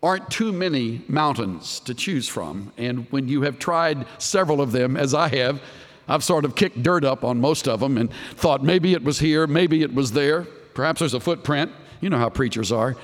aren't 0.02 0.30
too 0.30 0.52
many 0.52 1.02
mountains 1.08 1.80
to 1.80 1.94
choose 1.94 2.28
from. 2.28 2.72
And 2.76 3.06
when 3.10 3.28
you 3.28 3.42
have 3.42 3.58
tried 3.58 4.06
several 4.18 4.60
of 4.60 4.72
them, 4.72 4.96
as 4.96 5.14
I 5.14 5.28
have, 5.28 5.60
I've 6.08 6.24
sort 6.24 6.44
of 6.44 6.54
kicked 6.54 6.82
dirt 6.82 7.04
up 7.04 7.22
on 7.24 7.40
most 7.40 7.68
of 7.68 7.80
them 7.80 7.98
and 7.98 8.10
thought 8.34 8.62
maybe 8.64 8.94
it 8.94 9.04
was 9.04 9.18
here, 9.18 9.46
maybe 9.46 9.82
it 9.82 9.92
was 9.92 10.12
there. 10.12 10.42
Perhaps 10.74 11.00
there's 11.00 11.14
a 11.14 11.20
footprint. 11.20 11.72
You 12.00 12.10
know 12.10 12.18
how 12.18 12.30
preachers 12.30 12.72
are. 12.72 12.96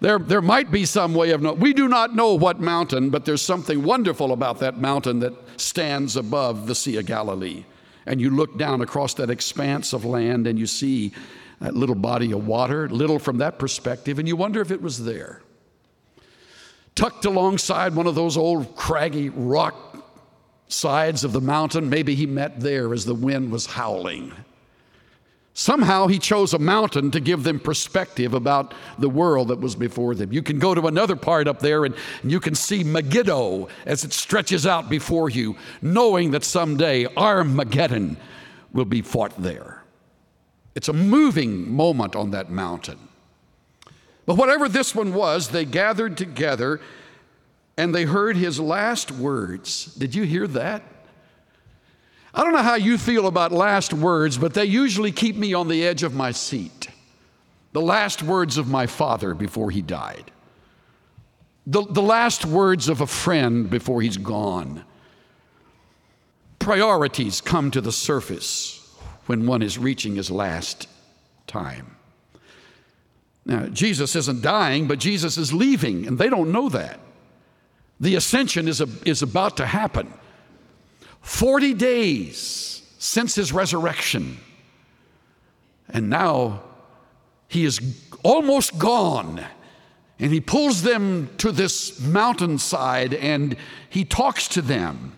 There, 0.00 0.18
there 0.18 0.42
might 0.42 0.70
be 0.70 0.84
some 0.84 1.14
way 1.14 1.30
of 1.30 1.40
knowing. 1.40 1.60
We 1.60 1.72
do 1.72 1.88
not 1.88 2.14
know 2.14 2.34
what 2.34 2.60
mountain, 2.60 3.10
but 3.10 3.24
there's 3.24 3.42
something 3.42 3.82
wonderful 3.82 4.32
about 4.32 4.58
that 4.58 4.78
mountain 4.78 5.20
that 5.20 5.32
stands 5.58 6.16
above 6.16 6.66
the 6.66 6.74
Sea 6.74 6.98
of 6.98 7.06
Galilee. 7.06 7.64
And 8.06 8.20
you 8.20 8.30
look 8.30 8.58
down 8.58 8.82
across 8.82 9.14
that 9.14 9.30
expanse 9.30 9.92
of 9.92 10.04
land 10.04 10.46
and 10.46 10.58
you 10.58 10.66
see 10.66 11.12
that 11.60 11.74
little 11.74 11.94
body 11.94 12.32
of 12.32 12.46
water, 12.46 12.88
little 12.88 13.18
from 13.18 13.38
that 13.38 13.58
perspective, 13.58 14.18
and 14.18 14.28
you 14.28 14.36
wonder 14.36 14.60
if 14.60 14.70
it 14.70 14.82
was 14.82 15.04
there. 15.04 15.40
Tucked 16.94 17.24
alongside 17.24 17.94
one 17.94 18.06
of 18.06 18.14
those 18.14 18.36
old 18.36 18.76
craggy 18.76 19.30
rock 19.30 19.93
sides 20.68 21.24
of 21.24 21.32
the 21.32 21.40
mountain, 21.40 21.88
maybe 21.88 22.14
he 22.14 22.26
met 22.26 22.60
there 22.60 22.92
as 22.92 23.04
the 23.04 23.14
wind 23.14 23.52
was 23.52 23.66
howling. 23.66 24.32
Somehow 25.56 26.08
he 26.08 26.18
chose 26.18 26.52
a 26.52 26.58
mountain 26.58 27.12
to 27.12 27.20
give 27.20 27.44
them 27.44 27.60
perspective 27.60 28.34
about 28.34 28.74
the 28.98 29.08
world 29.08 29.48
that 29.48 29.60
was 29.60 29.76
before 29.76 30.16
them. 30.16 30.32
You 30.32 30.42
can 30.42 30.58
go 30.58 30.74
to 30.74 30.88
another 30.88 31.14
part 31.14 31.46
up 31.46 31.60
there 31.60 31.84
and, 31.84 31.94
you 32.24 32.40
can 32.40 32.56
see 32.56 32.82
Megiddo 32.82 33.68
as 33.86 34.02
it 34.02 34.12
stretches 34.12 34.66
out 34.66 34.88
before 34.88 35.30
you, 35.30 35.54
knowing 35.80 36.32
that 36.32 36.42
someday 36.42 37.06
Armageddon 37.16 38.16
will 38.72 38.84
be 38.84 39.00
fought 39.00 39.40
there. 39.40 39.84
It's 40.74 40.88
a 40.88 40.92
moving 40.92 41.72
moment 41.72 42.16
on 42.16 42.32
that 42.32 42.50
mountain. 42.50 42.98
But 44.26 44.34
whatever 44.34 44.68
this 44.68 44.92
one 44.92 45.14
was, 45.14 45.50
they 45.50 45.64
gathered 45.64 46.16
together 46.16 46.80
and 47.76 47.94
they 47.94 48.04
heard 48.04 48.36
his 48.36 48.60
last 48.60 49.10
words. 49.10 49.86
Did 49.94 50.14
you 50.14 50.24
hear 50.24 50.46
that? 50.48 50.82
I 52.32 52.42
don't 52.42 52.52
know 52.52 52.62
how 52.62 52.74
you 52.74 52.98
feel 52.98 53.26
about 53.26 53.52
last 53.52 53.92
words, 53.92 54.38
but 54.38 54.54
they 54.54 54.64
usually 54.64 55.12
keep 55.12 55.36
me 55.36 55.54
on 55.54 55.68
the 55.68 55.86
edge 55.86 56.02
of 56.02 56.14
my 56.14 56.32
seat. 56.32 56.88
The 57.72 57.80
last 57.80 58.22
words 58.22 58.58
of 58.58 58.68
my 58.68 58.86
father 58.86 59.34
before 59.34 59.70
he 59.70 59.82
died, 59.82 60.30
the, 61.66 61.82
the 61.82 62.02
last 62.02 62.44
words 62.44 62.88
of 62.88 63.00
a 63.00 63.06
friend 63.06 63.70
before 63.70 64.02
he's 64.02 64.16
gone. 64.16 64.84
Priorities 66.58 67.40
come 67.40 67.70
to 67.70 67.80
the 67.80 67.92
surface 67.92 68.80
when 69.26 69.46
one 69.46 69.62
is 69.62 69.78
reaching 69.78 70.16
his 70.16 70.30
last 70.30 70.88
time. 71.46 71.96
Now, 73.46 73.66
Jesus 73.66 74.16
isn't 74.16 74.42
dying, 74.42 74.86
but 74.86 74.98
Jesus 74.98 75.36
is 75.36 75.52
leaving, 75.52 76.06
and 76.06 76.18
they 76.18 76.28
don't 76.30 76.52
know 76.52 76.68
that. 76.70 76.98
The 78.04 78.16
ascension 78.16 78.68
is, 78.68 78.82
a, 78.82 78.88
is 79.06 79.22
about 79.22 79.56
to 79.56 79.64
happen. 79.64 80.12
40 81.22 81.72
days 81.72 82.82
since 82.98 83.34
his 83.34 83.50
resurrection. 83.50 84.36
And 85.88 86.10
now 86.10 86.64
he 87.48 87.64
is 87.64 87.80
almost 88.22 88.78
gone. 88.78 89.42
And 90.18 90.32
he 90.34 90.42
pulls 90.42 90.82
them 90.82 91.30
to 91.38 91.50
this 91.50 91.98
mountainside 91.98 93.14
and 93.14 93.56
he 93.88 94.04
talks 94.04 94.48
to 94.48 94.60
them 94.60 95.16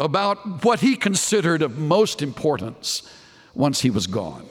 about 0.00 0.64
what 0.64 0.80
he 0.80 0.96
considered 0.96 1.62
of 1.62 1.78
most 1.78 2.22
importance 2.22 3.08
once 3.54 3.82
he 3.82 3.90
was 3.90 4.08
gone. 4.08 4.48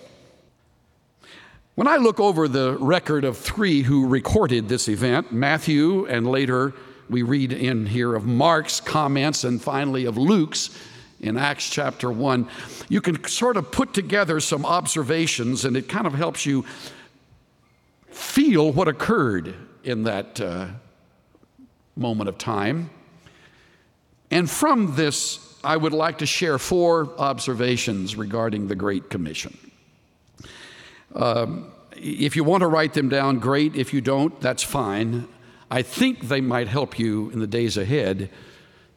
When 1.75 1.89
I 1.89 1.97
look 1.97 2.21
over 2.21 2.47
the 2.47 2.77
record 2.77 3.25
of 3.25 3.37
three 3.37 3.81
who 3.81 4.07
recorded 4.07 4.69
this 4.69 4.87
event, 4.87 5.33
Matthew, 5.33 6.05
and 6.05 6.25
later 6.25 6.73
we 7.09 7.23
read 7.23 7.51
in 7.51 7.85
here 7.85 8.15
of 8.15 8.25
Mark's 8.25 8.79
comments, 8.79 9.43
and 9.43 9.61
finally 9.61 10.05
of 10.05 10.17
Luke's 10.17 10.69
in 11.19 11.37
Acts 11.37 11.69
chapter 11.69 12.11
1, 12.11 12.47
you 12.87 13.01
can 13.01 13.23
sort 13.25 13.57
of 13.57 13.71
put 13.71 13.93
together 13.93 14.39
some 14.39 14.65
observations, 14.65 15.65
and 15.65 15.75
it 15.75 15.89
kind 15.89 16.07
of 16.07 16.13
helps 16.13 16.45
you 16.45 16.63
feel 18.11 18.71
what 18.71 18.87
occurred 18.87 19.53
in 19.83 20.03
that 20.03 20.39
uh, 20.39 20.67
moment 21.95 22.29
of 22.29 22.37
time. 22.37 22.89
And 24.31 24.49
from 24.49 24.95
this, 24.95 25.57
I 25.63 25.75
would 25.75 25.93
like 25.93 26.19
to 26.19 26.25
share 26.25 26.57
four 26.57 27.09
observations 27.17 28.15
regarding 28.15 28.67
the 28.67 28.75
Great 28.75 29.09
Commission. 29.09 29.57
Um, 31.13 31.71
if 31.95 32.35
you 32.35 32.43
want 32.43 32.61
to 32.61 32.67
write 32.67 32.93
them 32.93 33.09
down, 33.09 33.39
great. 33.39 33.75
If 33.75 33.93
you 33.93 33.99
don't, 33.99 34.39
that's 34.39 34.63
fine. 34.63 35.27
I 35.71 35.81
think 35.81 36.27
they 36.27 36.41
might 36.41 36.67
help 36.67 36.97
you 36.97 37.29
in 37.29 37.39
the 37.39 37.47
days 37.47 37.77
ahead 37.77 38.29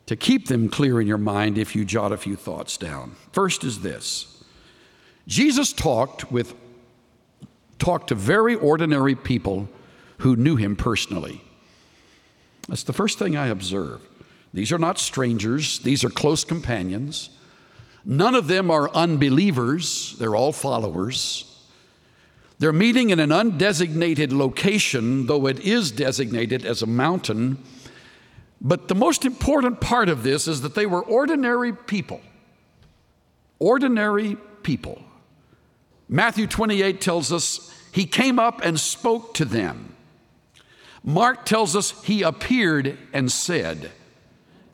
to 0.07 0.17
keep 0.17 0.49
them 0.49 0.69
clear 0.69 1.01
in 1.01 1.07
your 1.07 1.19
mind 1.19 1.59
if 1.59 1.77
you 1.77 1.85
jot 1.85 2.13
a 2.13 2.17
few 2.17 2.37
thoughts 2.37 2.77
down. 2.77 3.17
First 3.33 3.65
is 3.65 3.81
this 3.81 4.43
Jesus 5.27 5.73
talked 5.73 6.33
with 6.33 6.55
talked 7.79 8.09
to 8.09 8.15
very 8.15 8.55
ordinary 8.55 9.15
people 9.15 9.69
who 10.19 10.37
knew 10.37 10.57
him 10.57 10.77
personally. 10.77 11.43
That's 12.69 12.85
the 12.85 12.93
first 12.93 13.19
thing 13.19 13.37
I 13.37 13.49
observe. 13.49 14.01
These 14.55 14.73
are 14.73 14.79
not 14.79 14.99
strangers, 14.99 15.81
these 15.81 16.05
are 16.05 16.11
close 16.11 16.45
companions. 16.45 17.31
None 18.05 18.35
of 18.35 18.49
them 18.49 18.71
are 18.71 18.91
unbelievers, 18.91 20.17
they're 20.19 20.37
all 20.37 20.53
followers. 20.53 21.52
They're 22.63 22.73
meeting 22.73 23.11
in 23.11 23.19
an 23.19 23.31
undesignated 23.31 24.31
location, 24.31 25.27
though 25.27 25.49
it 25.49 25.59
is 25.59 25.91
designated 25.91 26.65
as 26.65 26.81
a 26.81 26.87
mountain. 26.87 27.61
But 28.61 28.87
the 28.87 28.95
most 28.95 29.25
important 29.25 29.81
part 29.81 30.09
of 30.09 30.23
this 30.23 30.47
is 30.47 30.61
that 30.61 30.77
they 30.77 30.87
were 30.87 31.03
ordinary 31.03 31.73
people. 31.73 32.21
Ordinary 33.59 34.37
people. 34.63 35.03
Matthew 36.09 36.47
28 36.47 37.01
tells 37.01 37.33
us 37.33 37.77
he 37.91 38.07
came 38.07 38.39
up 38.39 38.65
and 38.65 38.79
spoke 38.79 39.35
to 39.35 39.45
them. 39.45 39.97
Mark 41.03 41.45
tells 41.45 41.75
us 41.75 42.01
he 42.05 42.23
appeared 42.23 42.97
and 43.13 43.33
said. 43.33 43.91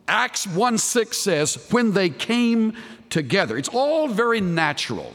Acts 0.06 0.46
1 0.46 0.76
6 0.76 1.16
says, 1.16 1.66
when 1.70 1.92
they 1.92 2.10
came 2.10 2.74
together. 3.08 3.56
It's 3.56 3.70
all 3.70 4.08
very 4.08 4.42
natural. 4.42 5.14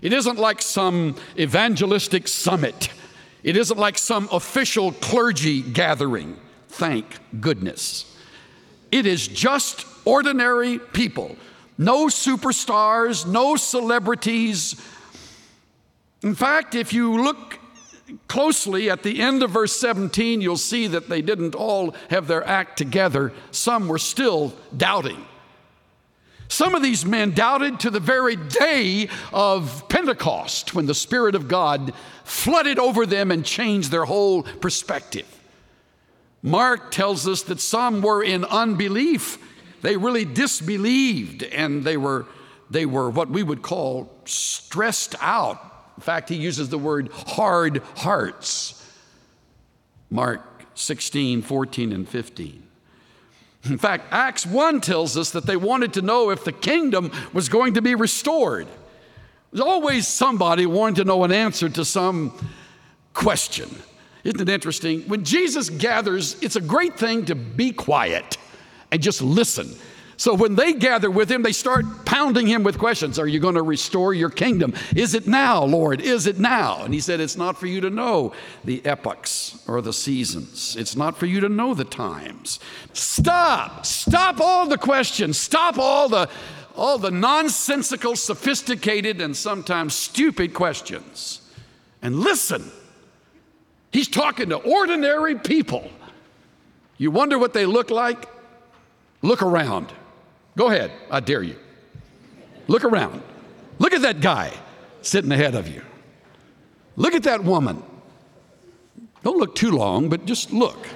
It 0.00 0.12
isn't 0.12 0.38
like 0.38 0.62
some 0.62 1.16
evangelistic 1.38 2.28
summit. 2.28 2.90
It 3.42 3.56
isn't 3.56 3.78
like 3.78 3.98
some 3.98 4.28
official 4.32 4.92
clergy 4.92 5.62
gathering. 5.62 6.36
Thank 6.68 7.06
goodness. 7.40 8.16
It 8.90 9.06
is 9.06 9.28
just 9.28 9.86
ordinary 10.04 10.78
people. 10.78 11.36
No 11.76 12.06
superstars, 12.06 13.26
no 13.26 13.56
celebrities. 13.56 14.74
In 16.22 16.34
fact, 16.34 16.74
if 16.74 16.92
you 16.92 17.22
look 17.22 17.58
closely 18.26 18.90
at 18.90 19.02
the 19.02 19.20
end 19.20 19.42
of 19.42 19.50
verse 19.50 19.78
17, 19.78 20.40
you'll 20.40 20.56
see 20.56 20.86
that 20.88 21.08
they 21.08 21.22
didn't 21.22 21.54
all 21.54 21.94
have 22.10 22.26
their 22.26 22.46
act 22.46 22.78
together. 22.78 23.32
Some 23.50 23.88
were 23.88 23.98
still 23.98 24.54
doubting. 24.76 25.24
Some 26.48 26.74
of 26.74 26.82
these 26.82 27.04
men 27.04 27.32
doubted 27.32 27.80
to 27.80 27.90
the 27.90 28.00
very 28.00 28.36
day 28.36 29.08
of 29.32 29.88
Pentecost 29.88 30.74
when 30.74 30.86
the 30.86 30.94
Spirit 30.94 31.34
of 31.34 31.46
God 31.46 31.92
flooded 32.24 32.78
over 32.78 33.04
them 33.04 33.30
and 33.30 33.44
changed 33.44 33.90
their 33.90 34.06
whole 34.06 34.42
perspective. 34.42 35.26
Mark 36.42 36.90
tells 36.90 37.28
us 37.28 37.42
that 37.42 37.60
some 37.60 38.00
were 38.00 38.22
in 38.22 38.44
unbelief. 38.46 39.38
They 39.82 39.96
really 39.96 40.24
disbelieved 40.24 41.42
and 41.42 41.84
they 41.84 41.96
were, 41.96 42.26
they 42.70 42.86
were 42.86 43.10
what 43.10 43.28
we 43.28 43.42
would 43.42 43.60
call 43.60 44.10
stressed 44.24 45.14
out. 45.20 45.60
In 45.98 46.02
fact, 46.02 46.28
he 46.28 46.36
uses 46.36 46.70
the 46.70 46.78
word 46.78 47.10
hard 47.12 47.82
hearts. 47.96 48.74
Mark 50.10 50.42
16, 50.74 51.42
14, 51.42 51.92
and 51.92 52.08
15. 52.08 52.67
In 53.68 53.78
fact, 53.78 54.06
Acts 54.10 54.46
1 54.46 54.80
tells 54.80 55.16
us 55.16 55.30
that 55.30 55.46
they 55.46 55.56
wanted 55.56 55.92
to 55.94 56.02
know 56.02 56.30
if 56.30 56.44
the 56.44 56.52
kingdom 56.52 57.10
was 57.32 57.48
going 57.48 57.74
to 57.74 57.82
be 57.82 57.94
restored. 57.94 58.66
There's 59.52 59.64
always 59.64 60.06
somebody 60.06 60.66
wanting 60.66 60.96
to 60.96 61.04
know 61.04 61.24
an 61.24 61.32
answer 61.32 61.68
to 61.68 61.84
some 61.84 62.32
question. 63.14 63.68
Isn't 64.24 64.40
it 64.40 64.48
interesting? 64.48 65.02
When 65.02 65.24
Jesus 65.24 65.70
gathers, 65.70 66.40
it's 66.42 66.56
a 66.56 66.60
great 66.60 66.98
thing 66.98 67.24
to 67.26 67.34
be 67.34 67.72
quiet 67.72 68.36
and 68.90 69.02
just 69.02 69.22
listen 69.22 69.74
so 70.18 70.34
when 70.34 70.56
they 70.56 70.72
gather 70.72 71.12
with 71.12 71.30
him, 71.30 71.42
they 71.42 71.52
start 71.52 72.04
pounding 72.04 72.48
him 72.48 72.64
with 72.64 72.76
questions. 72.76 73.20
Are 73.20 73.26
you 73.28 73.38
going 73.38 73.54
to 73.54 73.62
restore 73.62 74.12
your 74.12 74.30
kingdom? 74.30 74.74
Is 74.96 75.14
it 75.14 75.28
now, 75.28 75.62
Lord? 75.62 76.00
Is 76.00 76.26
it 76.26 76.40
now? 76.40 76.82
And 76.82 76.92
he 76.92 76.98
said, 76.98 77.20
It's 77.20 77.36
not 77.36 77.56
for 77.56 77.68
you 77.68 77.80
to 77.82 77.88
know 77.88 78.32
the 78.64 78.84
epochs 78.84 79.62
or 79.68 79.80
the 79.80 79.92
seasons. 79.92 80.74
It's 80.74 80.96
not 80.96 81.16
for 81.16 81.26
you 81.26 81.38
to 81.38 81.48
know 81.48 81.72
the 81.72 81.84
times. 81.84 82.58
Stop. 82.92 83.86
Stop 83.86 84.40
all 84.40 84.66
the 84.66 84.76
questions. 84.76 85.38
Stop 85.38 85.78
all 85.78 86.08
the 86.08 86.28
all 86.74 86.98
the 86.98 87.10
nonsensical, 87.12 88.16
sophisticated, 88.16 89.20
and 89.20 89.36
sometimes 89.36 89.94
stupid 89.94 90.52
questions. 90.52 91.42
And 92.02 92.18
listen. 92.18 92.72
He's 93.92 94.08
talking 94.08 94.50
to 94.50 94.56
ordinary 94.56 95.36
people. 95.36 95.90
You 96.98 97.12
wonder 97.12 97.38
what 97.38 97.52
they 97.52 97.66
look 97.66 97.90
like? 97.90 98.28
Look 99.22 99.42
around. 99.42 99.92
Go 100.58 100.66
ahead, 100.70 100.90
I 101.08 101.20
dare 101.20 101.44
you. 101.44 101.54
Look 102.66 102.82
around. 102.82 103.22
Look 103.78 103.92
at 103.92 104.02
that 104.02 104.20
guy 104.20 104.52
sitting 105.02 105.30
ahead 105.30 105.54
of 105.54 105.68
you. 105.68 105.82
Look 106.96 107.14
at 107.14 107.22
that 107.22 107.44
woman. 107.44 107.80
Don't 109.22 109.38
look 109.38 109.54
too 109.54 109.70
long, 109.70 110.08
but 110.08 110.26
just 110.26 110.52
look. 110.52 110.88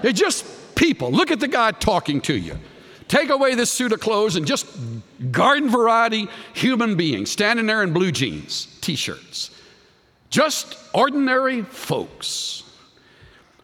They're 0.00 0.12
just 0.12 0.76
people. 0.76 1.10
Look 1.10 1.32
at 1.32 1.40
the 1.40 1.48
guy 1.48 1.72
talking 1.72 2.20
to 2.22 2.38
you. 2.38 2.56
Take 3.08 3.30
away 3.30 3.56
this 3.56 3.72
suit 3.72 3.90
of 3.90 3.98
clothes 3.98 4.36
and 4.36 4.46
just 4.46 4.66
garden 5.32 5.68
variety 5.68 6.28
human 6.54 6.94
beings 6.94 7.32
standing 7.32 7.66
there 7.66 7.82
in 7.82 7.92
blue 7.92 8.12
jeans, 8.12 8.78
t 8.80 8.94
shirts. 8.94 9.50
Just 10.30 10.76
ordinary 10.94 11.62
folks. 11.62 12.62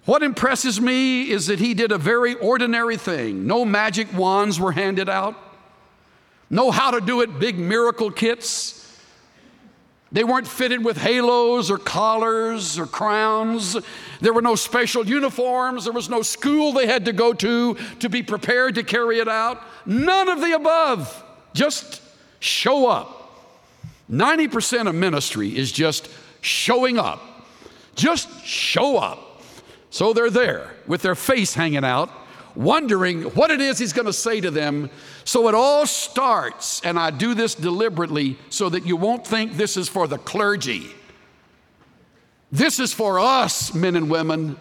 What 0.04 0.22
impresses 0.22 0.80
me 0.80 1.30
is 1.30 1.46
that 1.46 1.60
he 1.60 1.74
did 1.74 1.92
a 1.92 1.98
very 1.98 2.34
ordinary 2.34 2.96
thing. 2.96 3.46
No 3.46 3.64
magic 3.64 4.12
wands 4.12 4.58
were 4.58 4.72
handed 4.72 5.08
out, 5.08 5.36
no 6.50 6.70
how 6.70 6.90
to 6.90 7.00
do 7.00 7.20
it 7.20 7.38
big 7.38 7.58
miracle 7.58 8.10
kits. 8.10 8.78
They 10.12 10.24
weren't 10.24 10.46
fitted 10.46 10.84
with 10.84 10.98
halos 10.98 11.70
or 11.70 11.78
collars 11.78 12.78
or 12.78 12.84
crowns. 12.84 13.78
There 14.20 14.34
were 14.34 14.42
no 14.42 14.54
special 14.56 15.06
uniforms. 15.06 15.84
There 15.84 15.92
was 15.94 16.10
no 16.10 16.20
school 16.20 16.72
they 16.72 16.86
had 16.86 17.06
to 17.06 17.14
go 17.14 17.32
to 17.32 17.74
to 18.00 18.08
be 18.10 18.22
prepared 18.22 18.74
to 18.74 18.82
carry 18.82 19.20
it 19.20 19.28
out. 19.28 19.62
None 19.86 20.28
of 20.28 20.42
the 20.42 20.52
above. 20.52 21.24
Just 21.54 22.02
show 22.40 22.86
up. 22.88 23.18
90% 24.10 24.86
of 24.86 24.94
ministry 24.94 25.56
is 25.56 25.72
just 25.72 26.10
showing 26.42 26.98
up. 26.98 27.22
Just 27.94 28.44
show 28.44 28.98
up. 28.98 29.31
So 29.92 30.14
they're 30.14 30.30
there 30.30 30.74
with 30.86 31.02
their 31.02 31.14
face 31.14 31.52
hanging 31.52 31.84
out, 31.84 32.10
wondering 32.54 33.24
what 33.24 33.50
it 33.50 33.60
is 33.60 33.78
he's 33.78 33.92
going 33.92 34.06
to 34.06 34.12
say 34.12 34.40
to 34.40 34.50
them. 34.50 34.88
So 35.24 35.48
it 35.48 35.54
all 35.54 35.86
starts, 35.86 36.80
and 36.80 36.98
I 36.98 37.10
do 37.10 37.34
this 37.34 37.54
deliberately 37.54 38.38
so 38.48 38.70
that 38.70 38.86
you 38.86 38.96
won't 38.96 39.26
think 39.26 39.58
this 39.58 39.76
is 39.76 39.90
for 39.90 40.08
the 40.08 40.16
clergy. 40.16 40.86
This 42.50 42.80
is 42.80 42.94
for 42.94 43.20
us, 43.20 43.74
men 43.74 43.94
and 43.94 44.08
women. 44.08 44.56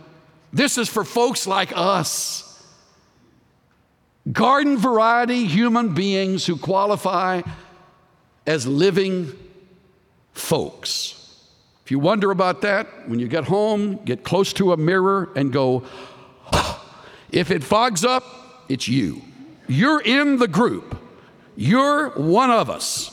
This 0.51 0.77
is 0.77 0.89
for 0.89 1.05
folks 1.05 1.47
like 1.47 1.71
us. 1.77 2.61
Garden 4.33 4.77
variety 4.77 5.45
human 5.45 5.93
beings 5.93 6.45
who 6.45 6.57
qualify 6.57 7.41
as 8.45 8.67
living 8.67 9.31
folks. 10.33 11.20
You 11.91 11.99
wonder 11.99 12.31
about 12.31 12.61
that, 12.61 13.09
when 13.09 13.19
you 13.19 13.27
get 13.27 13.43
home, 13.43 13.97
get 14.05 14.23
close 14.23 14.53
to 14.53 14.71
a 14.71 14.77
mirror 14.77 15.29
and 15.35 15.51
go, 15.51 15.83
if 17.33 17.51
it 17.51 17.65
fogs 17.65 18.05
up, 18.05 18.23
it's 18.69 18.87
you. 18.87 19.21
You're 19.67 19.99
in 19.99 20.37
the 20.37 20.47
group. 20.47 20.97
You're 21.57 22.11
one 22.11 22.49
of 22.49 22.69
us. 22.69 23.11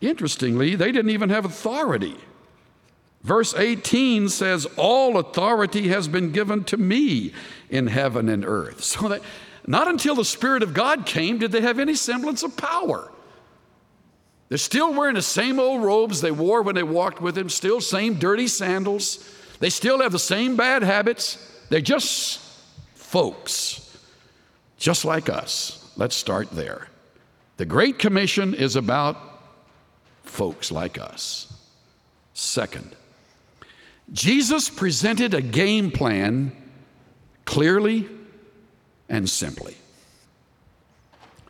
Interestingly, 0.00 0.76
they 0.76 0.92
didn't 0.92 1.10
even 1.10 1.28
have 1.30 1.44
authority. 1.44 2.14
Verse 3.24 3.52
18 3.52 4.28
says, 4.28 4.64
All 4.76 5.18
authority 5.18 5.88
has 5.88 6.06
been 6.06 6.30
given 6.30 6.62
to 6.66 6.76
me 6.76 7.32
in 7.68 7.88
heaven 7.88 8.28
and 8.28 8.44
earth. 8.44 8.84
So 8.84 9.08
that 9.08 9.22
not 9.66 9.88
until 9.88 10.14
the 10.14 10.24
Spirit 10.24 10.62
of 10.62 10.72
God 10.72 11.04
came 11.04 11.38
did 11.38 11.50
they 11.50 11.62
have 11.62 11.80
any 11.80 11.96
semblance 11.96 12.44
of 12.44 12.56
power. 12.56 13.10
They're 14.48 14.58
still 14.58 14.94
wearing 14.94 15.14
the 15.14 15.22
same 15.22 15.58
old 15.58 15.82
robes 15.82 16.20
they 16.20 16.30
wore 16.30 16.62
when 16.62 16.74
they 16.74 16.82
walked 16.82 17.20
with 17.20 17.36
him, 17.36 17.48
still 17.48 17.80
same 17.80 18.14
dirty 18.14 18.46
sandals. 18.46 19.28
They 19.58 19.70
still 19.70 20.00
have 20.00 20.12
the 20.12 20.18
same 20.18 20.56
bad 20.56 20.82
habits. 20.82 21.36
They're 21.68 21.80
just 21.80 22.40
folks, 22.94 23.96
just 24.78 25.04
like 25.04 25.28
us. 25.28 25.92
Let's 25.96 26.14
start 26.14 26.50
there. 26.50 26.88
The 27.56 27.64
Great 27.64 27.98
Commission 27.98 28.54
is 28.54 28.76
about 28.76 29.16
folks 30.22 30.70
like 30.70 30.98
us. 30.98 31.52
Second, 32.34 32.94
Jesus 34.12 34.68
presented 34.68 35.34
a 35.34 35.40
game 35.40 35.90
plan 35.90 36.52
clearly 37.46 38.08
and 39.08 39.28
simply. 39.28 39.76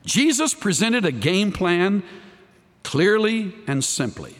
Jesus 0.04 0.54
presented 0.54 1.04
a 1.04 1.12
game 1.12 1.50
plan 1.50 2.04
clearly 2.86 3.52
and 3.66 3.82
simply. 3.82 4.36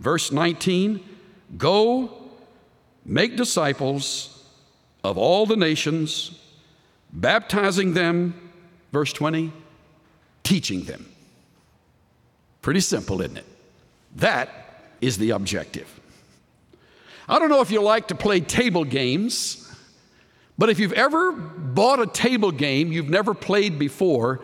Verse 0.00 0.32
19 0.32 1.00
Go 1.56 2.10
make 3.04 3.36
disciples 3.36 4.44
of 5.04 5.16
all 5.16 5.46
the 5.46 5.56
nations, 5.56 6.36
baptizing 7.12 7.94
them, 7.94 8.50
verse 8.90 9.12
20, 9.12 9.52
teaching 10.42 10.82
them. 10.82 11.06
Pretty 12.60 12.80
simple, 12.80 13.20
isn't 13.20 13.36
it? 13.36 13.46
That 14.16 14.50
is 15.00 15.18
the 15.18 15.30
objective. 15.30 16.00
I 17.28 17.38
don't 17.38 17.50
know 17.50 17.60
if 17.60 17.70
you 17.70 17.80
like 17.80 18.08
to 18.08 18.16
play 18.16 18.40
table 18.40 18.84
games, 18.84 19.72
but 20.58 20.70
if 20.70 20.80
you've 20.80 20.92
ever 20.94 21.30
bought 21.30 22.00
a 22.00 22.06
table 22.08 22.50
game 22.50 22.90
you've 22.90 23.08
never 23.08 23.32
played 23.32 23.78
before, 23.78 24.40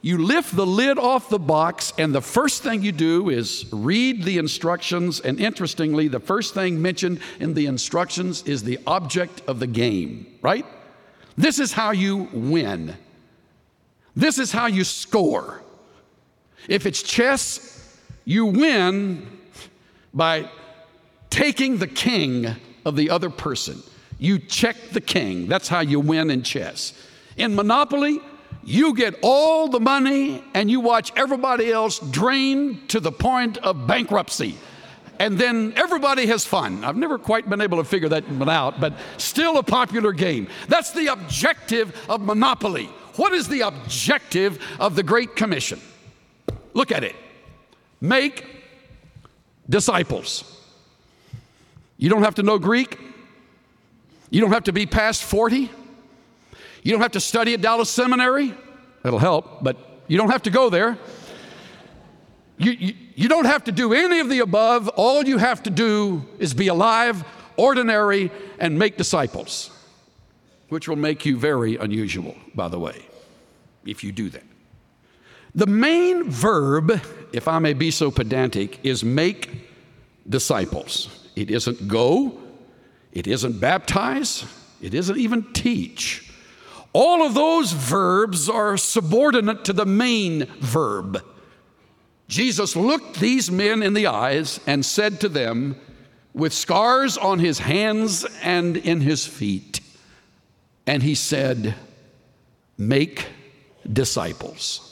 you 0.00 0.18
lift 0.18 0.54
the 0.54 0.66
lid 0.66 0.96
off 0.98 1.28
the 1.28 1.40
box, 1.40 1.92
and 1.98 2.14
the 2.14 2.20
first 2.20 2.62
thing 2.62 2.82
you 2.82 2.92
do 2.92 3.30
is 3.30 3.66
read 3.72 4.22
the 4.22 4.38
instructions. 4.38 5.18
And 5.20 5.40
interestingly, 5.40 6.06
the 6.06 6.20
first 6.20 6.54
thing 6.54 6.80
mentioned 6.80 7.20
in 7.40 7.54
the 7.54 7.66
instructions 7.66 8.42
is 8.44 8.62
the 8.62 8.78
object 8.86 9.42
of 9.48 9.58
the 9.58 9.66
game, 9.66 10.38
right? 10.40 10.64
This 11.36 11.58
is 11.58 11.72
how 11.72 11.90
you 11.90 12.28
win. 12.32 12.96
This 14.14 14.38
is 14.38 14.52
how 14.52 14.66
you 14.66 14.84
score. 14.84 15.62
If 16.68 16.86
it's 16.86 17.02
chess, 17.02 17.98
you 18.24 18.46
win 18.46 19.26
by 20.14 20.48
taking 21.30 21.78
the 21.78 21.86
king 21.86 22.46
of 22.84 22.94
the 22.94 23.10
other 23.10 23.30
person. 23.30 23.82
You 24.18 24.38
check 24.38 24.76
the 24.92 25.00
king. 25.00 25.46
That's 25.48 25.68
how 25.68 25.80
you 25.80 26.00
win 26.00 26.30
in 26.30 26.42
chess. 26.42 26.92
In 27.36 27.54
Monopoly, 27.54 28.20
you 28.68 28.92
get 28.92 29.18
all 29.22 29.68
the 29.68 29.80
money 29.80 30.44
and 30.52 30.70
you 30.70 30.78
watch 30.80 31.10
everybody 31.16 31.72
else 31.72 31.98
drain 31.98 32.86
to 32.88 33.00
the 33.00 33.10
point 33.10 33.56
of 33.58 33.86
bankruptcy. 33.86 34.58
And 35.18 35.38
then 35.38 35.72
everybody 35.74 36.26
has 36.26 36.44
fun. 36.44 36.84
I've 36.84 36.94
never 36.96 37.18
quite 37.18 37.48
been 37.48 37.62
able 37.62 37.78
to 37.78 37.84
figure 37.84 38.10
that 38.10 38.28
one 38.28 38.50
out, 38.50 38.78
but 38.78 38.92
still 39.16 39.56
a 39.56 39.62
popular 39.62 40.12
game. 40.12 40.48
That's 40.68 40.92
the 40.92 41.06
objective 41.06 41.98
of 42.10 42.20
Monopoly. 42.20 42.84
What 43.16 43.32
is 43.32 43.48
the 43.48 43.62
objective 43.62 44.62
of 44.78 44.94
the 44.94 45.02
Great 45.02 45.34
Commission? 45.34 45.80
Look 46.74 46.92
at 46.92 47.02
it 47.02 47.16
make 48.02 48.44
disciples. 49.68 50.44
You 51.96 52.10
don't 52.10 52.22
have 52.22 52.36
to 52.36 52.42
know 52.42 52.58
Greek. 52.58 52.96
You 54.30 54.42
don't 54.42 54.52
have 54.52 54.64
to 54.64 54.72
be 54.72 54.84
past 54.84 55.24
40. 55.24 55.70
You 56.88 56.94
don't 56.94 57.02
have 57.02 57.12
to 57.12 57.20
study 57.20 57.52
at 57.52 57.60
Dallas 57.60 57.90
Seminary. 57.90 58.54
That'll 59.02 59.18
help, 59.18 59.62
but 59.62 59.76
you 60.06 60.16
don't 60.16 60.30
have 60.30 60.44
to 60.44 60.50
go 60.50 60.70
there. 60.70 60.96
You, 62.56 62.72
you, 62.72 62.94
you, 63.14 63.28
don't 63.28 63.44
have 63.44 63.64
to 63.64 63.72
do 63.72 63.92
any 63.92 64.20
of 64.20 64.30
the 64.30 64.38
above. 64.38 64.88
All 64.96 65.22
you 65.22 65.36
have 65.36 65.62
to 65.64 65.70
do 65.70 66.24
is 66.38 66.54
be 66.54 66.68
alive, 66.68 67.24
ordinary, 67.58 68.30
and 68.58 68.78
make 68.78 68.96
disciples, 68.96 69.70
which 70.70 70.88
will 70.88 70.96
make 70.96 71.26
you 71.26 71.36
very 71.36 71.76
unusual, 71.76 72.34
by 72.54 72.68
the 72.68 72.78
way, 72.78 73.04
if 73.84 74.02
you 74.02 74.10
do 74.10 74.30
that. 74.30 74.44
The 75.54 75.66
main 75.66 76.30
verb, 76.30 77.02
if 77.34 77.48
I 77.48 77.58
may 77.58 77.74
be 77.74 77.90
so 77.90 78.10
pedantic, 78.10 78.80
is 78.82 79.04
make 79.04 79.68
disciples. 80.26 81.28
It 81.36 81.50
isn't 81.50 81.86
go, 81.86 82.40
it 83.12 83.26
isn't 83.26 83.60
baptize, 83.60 84.46
it 84.80 84.94
isn't 84.94 85.18
even 85.18 85.52
teach. 85.52 86.24
All 86.92 87.24
of 87.24 87.34
those 87.34 87.72
verbs 87.72 88.48
are 88.48 88.76
subordinate 88.76 89.64
to 89.66 89.72
the 89.72 89.86
main 89.86 90.46
verb. 90.60 91.22
Jesus 92.28 92.76
looked 92.76 93.20
these 93.20 93.50
men 93.50 93.82
in 93.82 93.94
the 93.94 94.06
eyes 94.06 94.60
and 94.66 94.84
said 94.84 95.20
to 95.20 95.28
them, 95.28 95.76
with 96.38 96.52
scars 96.52 97.18
on 97.18 97.40
his 97.40 97.58
hands 97.58 98.24
and 98.42 98.76
in 98.76 99.00
his 99.00 99.26
feet, 99.26 99.80
and 100.86 101.02
he 101.02 101.14
said, 101.14 101.74
Make 102.78 103.26
disciples. 103.92 104.84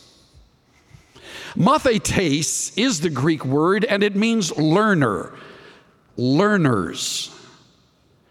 Mathetes 1.54 2.76
is 2.76 3.00
the 3.00 3.10
Greek 3.10 3.44
word, 3.44 3.84
and 3.84 4.02
it 4.02 4.16
means 4.16 4.56
learner, 4.56 5.32
learners. 6.16 7.32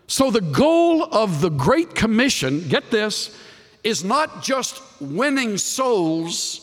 So, 0.08 0.30
the 0.30 0.42
goal 0.42 1.04
of 1.04 1.42
the 1.42 1.50
Great 1.50 1.96
Commission, 1.96 2.68
get 2.68 2.92
this, 2.92 3.36
is 3.86 4.04
not 4.04 4.44
just 4.44 4.82
winning 5.00 5.58
souls, 5.58 6.62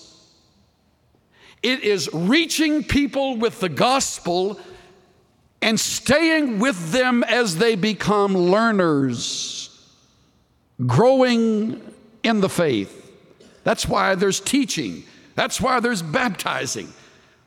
it 1.63 1.85
is 1.85 2.11
reaching 2.13 2.83
people 2.83 3.37
with 3.37 3.61
the 3.61 3.69
gospel 3.69 4.59
and 5.63 5.79
staying 5.79 6.59
with 6.59 6.91
them 6.91 7.23
as 7.23 7.57
they 7.57 7.77
become 7.77 8.37
learners, 8.37 9.89
growing 10.85 11.81
in 12.25 12.41
the 12.41 12.49
faith. 12.49 12.99
That's 13.63 13.87
why 13.87 14.17
there's 14.17 14.41
teaching, 14.41 15.05
that's 15.37 15.61
why 15.61 15.79
there's 15.79 16.03
baptizing, 16.03 16.93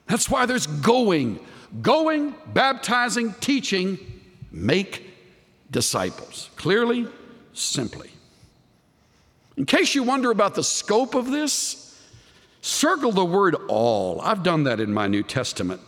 that's 0.08 0.30
why 0.30 0.46
there's 0.46 0.68
going. 0.68 1.40
Going, 1.82 2.36
baptizing, 2.54 3.34
teaching, 3.42 3.98
make 4.50 5.06
disciples. 5.70 6.50
Clearly, 6.56 7.06
simply. 7.52 8.15
In 9.58 9.66
case 9.66 9.96
you 9.96 10.04
wonder 10.04 10.32
about 10.32 10.56
the 10.56 10.64
scope 10.64 11.16
of 11.16 11.32
this, 11.32 12.00
circle 12.62 13.12
the 13.12 13.26
word 13.26 13.56
all. 13.68 14.20
I've 14.22 14.44
done 14.44 14.64
that 14.64 14.80
in 14.80 14.94
my 14.94 15.08
New 15.08 15.24
Testament. 15.24 15.82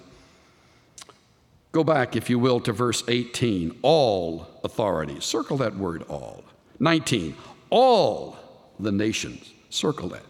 Go 1.74 1.84
back, 1.84 2.16
if 2.16 2.30
you 2.30 2.40
will, 2.40 2.60
to 2.62 2.72
verse 2.72 3.04
18. 3.08 3.80
All 3.82 4.48
authority. 4.64 5.20
Circle 5.20 5.58
that 5.58 5.76
word 5.76 6.04
all. 6.10 6.44
19. 6.80 7.36
All 7.70 8.38
the 8.80 8.92
nations. 8.92 9.54
Circle 9.70 10.10
that. 10.10 10.24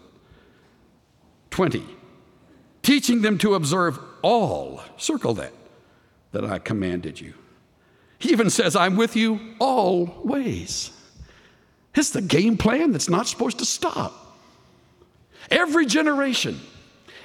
20. 1.50 1.84
Teaching 2.82 3.22
them 3.22 3.38
to 3.38 3.54
observe 3.54 3.98
all. 4.22 4.82
Circle 4.96 5.34
that. 5.34 5.52
That 6.32 6.44
I 6.44 6.58
commanded 6.58 7.20
you. 7.20 7.34
He 8.18 8.30
even 8.30 8.50
says, 8.50 8.74
I'm 8.74 8.96
with 8.96 9.14
you 9.14 9.40
always. 9.60 10.90
It's 11.98 12.10
the 12.10 12.20
game 12.22 12.56
plan 12.56 12.92
that's 12.92 13.08
not 13.08 13.26
supposed 13.26 13.58
to 13.58 13.64
stop. 13.64 14.14
Every 15.50 15.84
generation, 15.84 16.60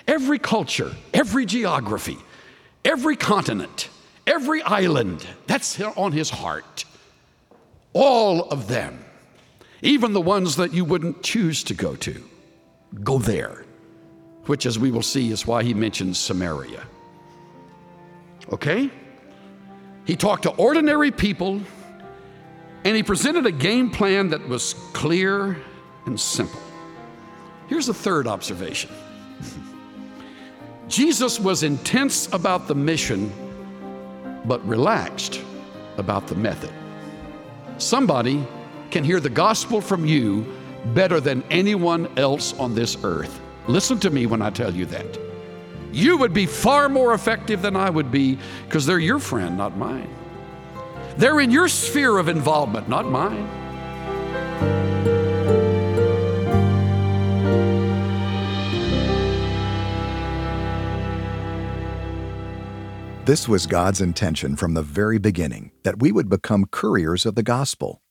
every 0.08 0.40
culture, 0.40 0.92
every 1.14 1.46
geography, 1.46 2.18
every 2.84 3.16
continent, 3.16 3.90
every 4.26 4.64
island, 4.64 5.28
that's 5.46 5.80
on 5.80 6.12
his 6.12 6.32
heart. 6.32 6.86
All 7.94 8.50
of 8.50 8.68
them, 8.68 9.06
even 9.84 10.12
the 10.14 10.22
ones 10.22 10.56
that 10.56 10.74
you 10.74 10.86
wouldn't 10.86 11.22
choose 11.22 11.64
to 11.66 11.76
go 11.76 11.96
to, 11.98 12.24
go 13.04 13.20
there, 13.20 13.66
which, 14.48 14.66
as 14.66 14.80
we 14.80 14.90
will 14.90 15.04
see, 15.04 15.32
is 15.32 15.46
why 15.46 15.62
he 15.62 15.76
mentions 15.76 16.18
Samaria. 16.18 16.84
Okay? 18.52 18.90
He 20.06 20.16
talked 20.16 20.44
to 20.44 20.52
ordinary 20.52 21.12
people 21.12 21.62
and 22.86 22.96
he 22.96 23.04
presented 23.04 23.46
a 23.46 23.52
game 23.52 23.89
plan 23.89 24.30
that 24.30 24.48
was 24.48 24.74
clear 24.93 25.58
and 26.06 26.19
simple. 26.19 26.60
Here's 27.67 27.88
the 27.88 27.93
third 27.93 28.28
observation 28.28 28.89
Jesus 30.88 31.39
was 31.39 31.63
intense 31.63 32.32
about 32.34 32.67
the 32.67 32.76
mission, 32.76 33.32
but 34.46 34.65
relaxed 34.67 35.41
about 35.98 36.28
the 36.28 36.36
method. 36.36 36.72
Somebody 37.78 38.46
can 38.91 39.04
hear 39.04 39.19
the 39.19 39.30
gospel 39.30 39.82
from 39.82 40.06
you 40.06 40.46
better 40.93 41.19
than 41.19 41.43
anyone 41.50 42.08
else 42.17 42.54
on 42.60 42.76
this 42.76 42.98
earth. 43.04 43.39
Listen 43.67 44.00
to 44.02 44.10
me 44.10 44.26
when 44.26 44.41
I 44.41 44.50
tell 44.50 44.74
you 44.74 44.86
that. 44.88 45.19
You 45.91 46.17
would 46.17 46.34
be 46.34 46.46
far 46.46 46.89
more 46.89 47.13
effective 47.13 47.62
than 47.62 47.76
I 47.76 47.89
would 47.89 48.12
be 48.12 48.38
because 48.65 48.86
they're 48.86 49.00
your 49.00 49.19
friend, 49.19 49.58
not 49.58 49.78
mine. 49.78 50.10
They're 51.17 51.39
in 51.39 51.52
your 51.52 51.67
sphere 51.67 52.17
of 52.17 52.28
involvement, 52.28 52.89
not 52.89 53.06
mine. 53.06 53.47
This 63.26 63.47
was 63.47 63.67
God's 63.67 64.02
intention 64.02 64.58
from 64.58 64.73
the 64.73 64.82
very 64.82 65.17
beginning 65.17 65.71
that 65.84 65.99
we 65.99 66.12
would 66.12 66.28
become 66.28 66.65
couriers 66.65 67.26
of 67.26 67.36
the 67.36 67.43
gospel. 67.43 68.02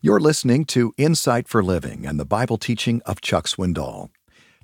You're 0.00 0.18
listening 0.18 0.64
to 0.66 0.92
Insight 0.96 1.46
for 1.46 1.62
Living 1.62 2.04
and 2.04 2.18
the 2.18 2.24
Bible 2.24 2.58
teaching 2.58 3.00
of 3.06 3.20
Chuck 3.20 3.46
Swindoll. 3.46 4.08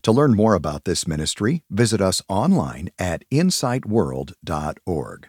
To 0.03 0.11
learn 0.13 0.35
more 0.35 0.55
about 0.55 0.85
this 0.85 1.07
ministry, 1.07 1.63
visit 1.71 2.01
us 2.01 2.23
online 2.29 2.91
at 2.99 3.23
insightworld.org. 3.31 5.29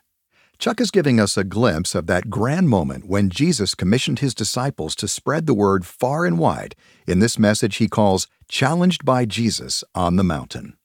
Chuck 0.57 0.79
is 0.79 0.89
giving 0.89 1.19
us 1.19 1.35
a 1.35 1.43
glimpse 1.43 1.95
of 1.95 2.07
that 2.07 2.29
grand 2.29 2.69
moment 2.69 3.07
when 3.07 3.29
Jesus 3.29 3.75
commissioned 3.75 4.19
his 4.19 4.33
disciples 4.33 4.95
to 4.95 5.07
spread 5.07 5.45
the 5.45 5.53
word 5.53 5.85
far 5.85 6.25
and 6.25 6.39
wide 6.39 6.75
in 7.05 7.19
this 7.19 7.37
message 7.37 7.77
he 7.77 7.87
calls 7.87 8.27
Challenged 8.47 9.03
by 9.03 9.25
Jesus 9.25 9.83
on 9.93 10.15
the 10.15 10.23
Mountain. 10.23 10.77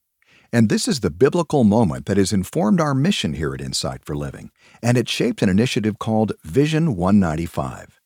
And 0.53 0.69
this 0.69 0.89
is 0.89 1.01
the 1.01 1.11
biblical 1.11 1.63
moment 1.63 2.07
that 2.07 2.17
has 2.17 2.33
informed 2.33 2.81
our 2.81 2.95
mission 2.95 3.35
here 3.35 3.55
at 3.55 3.61
Insight 3.61 4.05
for 4.05 4.17
Living, 4.17 4.51
and 4.83 4.99
it 4.99 5.09
shaped 5.09 5.43
an 5.43 5.49
initiative 5.49 5.99
called 5.99 6.33
Vision 6.43 6.97
195. 6.97 8.01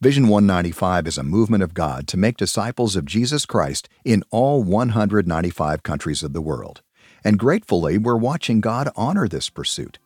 Vision 0.00 0.26
195 0.26 1.06
is 1.06 1.18
a 1.18 1.22
movement 1.22 1.62
of 1.62 1.74
God 1.74 2.08
to 2.08 2.16
make 2.16 2.36
disciples 2.36 2.96
of 2.96 3.04
Jesus 3.04 3.46
Christ 3.46 3.88
in 4.04 4.24
all 4.30 4.64
195 4.64 5.82
countries 5.82 6.22
of 6.24 6.32
the 6.32 6.42
world. 6.42 6.82
And 7.22 7.38
gratefully, 7.38 7.98
we're 7.98 8.16
watching 8.16 8.60
God 8.60 8.88
honor 8.96 9.28
this 9.28 9.48
pursuit. 9.48 9.98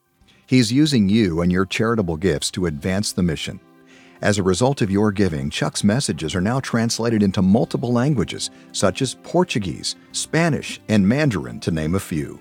He's 0.49 0.73
using 0.73 1.11
you 1.11 1.43
and 1.43 1.53
your 1.53 1.67
charitable 1.67 2.17
gifts 2.17 2.51
to 2.53 2.65
advance 2.65 3.13
the 3.13 3.23
mission. 3.23 3.61
As 4.23 4.39
a 4.39 4.43
result 4.43 4.81
of 4.81 4.91
your 4.91 5.13
giving, 5.13 5.51
Chuck's 5.51 5.85
messages 5.85 6.35
are 6.35 6.41
now 6.41 6.59
translated 6.59 7.23
into 7.23 7.43
multiple 7.43 7.93
languages, 7.93 8.49
such 8.73 9.03
as 9.03 9.17
Portuguese, 9.17 9.97
Spanish, 10.13 10.81
and 10.89 11.07
Mandarin, 11.07 11.61
to 11.61 11.71
name 11.71 11.97
a 11.97 12.01
few. 12.01 12.41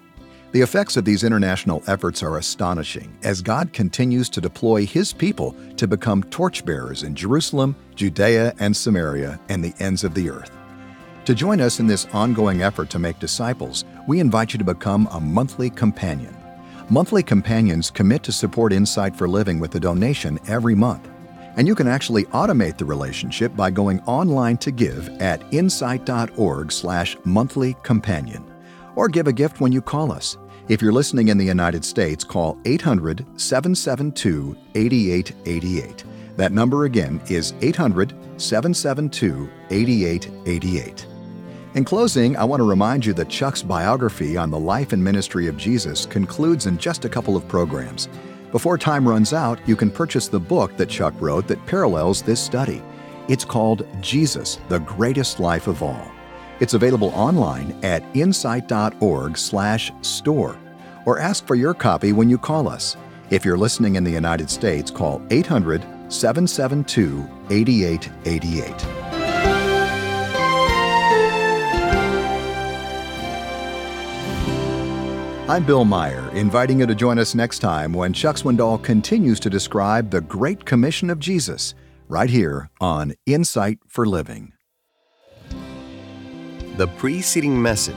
The 0.54 0.62
effects 0.62 0.96
of 0.96 1.04
these 1.04 1.26
international 1.26 1.84
efforts 1.88 2.24
are 2.24 2.38
astonishing 2.38 3.14
as 3.24 3.42
God 3.42 3.74
continues 3.74 4.30
to 4.30 4.40
deploy 4.40 4.86
His 4.86 5.12
people 5.12 5.54
to 5.76 5.86
become 5.86 6.24
torchbearers 6.24 7.04
in 7.04 7.14
Jerusalem, 7.14 7.76
Judea, 7.96 8.56
and 8.60 8.74
Samaria, 8.74 9.38
and 9.50 9.62
the 9.62 9.74
ends 9.84 10.06
of 10.06 10.14
the 10.14 10.30
earth. 10.30 10.52
To 11.26 11.36
join 11.36 11.60
us 11.60 11.82
in 11.82 11.88
this 11.88 12.08
ongoing 12.14 12.62
effort 12.62 12.90
to 12.92 13.00
make 13.00 13.20
disciples, 13.20 13.84
we 14.08 14.22
invite 14.22 14.54
you 14.54 14.60
to 14.60 14.64
become 14.64 15.10
a 15.12 15.20
monthly 15.20 15.70
companion. 15.70 16.34
Monthly 16.90 17.22
companions 17.22 17.92
commit 17.92 18.24
to 18.24 18.32
support 18.32 18.72
Insight 18.72 19.14
for 19.14 19.28
Living 19.28 19.60
with 19.60 19.76
a 19.76 19.80
donation 19.80 20.40
every 20.48 20.74
month. 20.74 21.10
And 21.58 21.68
you 21.68 21.76
can 21.76 21.88
actually 21.88 22.24
automate 22.26 22.78
the 22.78 22.86
relationship 22.86 23.54
by 23.58 23.72
going 23.72 24.00
online 24.04 24.56
to 24.60 24.72
give 24.72 25.10
at 25.22 25.44
insight.org 25.54 26.72
slash 26.72 27.18
monthly 27.26 27.76
companion. 27.84 28.50
Or 28.96 29.10
give 29.10 29.28
a 29.28 29.34
gift 29.34 29.60
when 29.60 29.74
you 29.74 29.82
call 29.82 30.14
us. 30.14 30.38
If 30.70 30.82
you're 30.82 30.94
listening 30.94 31.28
in 31.28 31.38
the 31.38 31.46
United 31.46 31.84
States, 31.84 32.24
call 32.24 32.58
800 32.64 33.26
772 33.38 34.56
8888. 34.76 36.06
That 36.38 36.54
number 36.54 36.86
again 36.86 37.20
is 37.28 37.54
800 37.62 38.14
772 38.38 39.50
8888. 39.72 41.17
In 41.78 41.86
closing, 41.86 42.36
I 42.36 42.44
want 42.44 42.60
to 42.60 42.64
remind 42.64 43.06
you 43.06 43.14
that 43.14 43.30
Chuck's 43.30 43.62
biography 43.62 44.36
on 44.36 44.50
the 44.50 44.58
life 44.58 44.94
and 44.94 45.04
ministry 45.04 45.46
of 45.46 45.58
Jesus 45.58 46.08
concludes 46.08 46.66
in 46.66 46.80
just 46.80 47.06
a 47.06 47.10
couple 47.10 47.38
of 47.38 47.48
programs. 47.48 48.10
Before 48.52 48.80
time 48.80 49.08
runs 49.08 49.32
out, 49.32 49.60
you 49.68 49.76
can 49.76 49.92
purchase 49.92 50.28
the 50.28 50.40
book 50.40 50.76
that 50.78 50.90
Chuck 50.90 51.14
wrote 51.22 51.48
that 51.48 51.64
parallels 51.68 52.24
this 52.24 52.44
study. 52.44 52.82
It's 53.28 53.46
called 53.46 53.86
Jesus, 54.02 54.58
the 54.70 54.80
Greatest 54.80 55.40
Life 55.40 55.68
of 55.68 55.84
All. 55.84 56.12
It's 56.60 56.74
available 56.74 57.10
online 57.10 57.78
at 57.84 58.04
insight.org/store 58.16 60.58
or 61.06 61.20
ask 61.20 61.46
for 61.46 61.54
your 61.54 61.76
copy 61.76 62.12
when 62.12 62.28
you 62.28 62.40
call 62.40 62.68
us. 62.68 62.98
If 63.30 63.46
you're 63.46 63.56
listening 63.56 63.98
in 63.98 64.04
the 64.04 64.10
United 64.10 64.50
States, 64.50 64.90
call 64.90 65.22
800 65.30 65.84
772 66.12 67.30
8888. 67.52 68.97
I'm 75.50 75.66
Bill 75.66 75.86
Meyer, 75.86 76.30
inviting 76.34 76.82
you 76.82 76.86
to 76.86 76.94
join 76.94 77.18
us 77.18 77.34
next 77.34 77.60
time 77.60 77.94
when 77.94 78.12
Chuck 78.12 78.36
Swindoll 78.36 78.84
continues 78.84 79.40
to 79.40 79.50
describe 79.50 80.10
the 80.10 80.20
Great 80.20 80.66
Commission 80.66 81.10
of 81.10 81.20
Jesus, 81.20 81.74
right 82.10 82.30
here 82.30 82.70
on 82.82 83.14
Insight 83.26 83.80
for 83.88 84.06
Living. 84.06 84.52
The 86.76 86.88
preceding 86.98 87.62
message, 87.62 87.96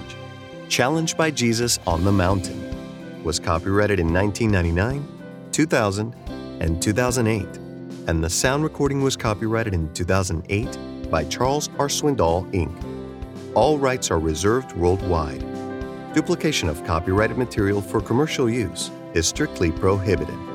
Challenged 0.68 1.16
by 1.16 1.32
Jesus 1.32 1.80
on 1.88 2.04
the 2.04 2.12
Mountain, 2.12 3.24
was 3.24 3.40
copyrighted 3.40 3.98
in 3.98 4.14
1999, 4.14 5.50
2000, 5.50 6.14
and 6.60 6.80
2008, 6.80 7.48
and 8.06 8.22
the 8.22 8.30
sound 8.30 8.62
recording 8.62 9.02
was 9.02 9.16
copyrighted 9.16 9.74
in 9.74 9.92
2008 9.92 11.10
by 11.10 11.24
Charles 11.24 11.68
R. 11.80 11.88
Swindoll, 11.88 12.48
Inc. 12.52 13.56
All 13.56 13.76
rights 13.76 14.12
are 14.12 14.20
reserved 14.20 14.70
worldwide. 14.76 15.49
Duplication 16.12 16.68
of 16.68 16.84
copyrighted 16.84 17.38
material 17.38 17.80
for 17.80 18.00
commercial 18.00 18.50
use 18.50 18.90
is 19.14 19.28
strictly 19.28 19.70
prohibited. 19.70 20.49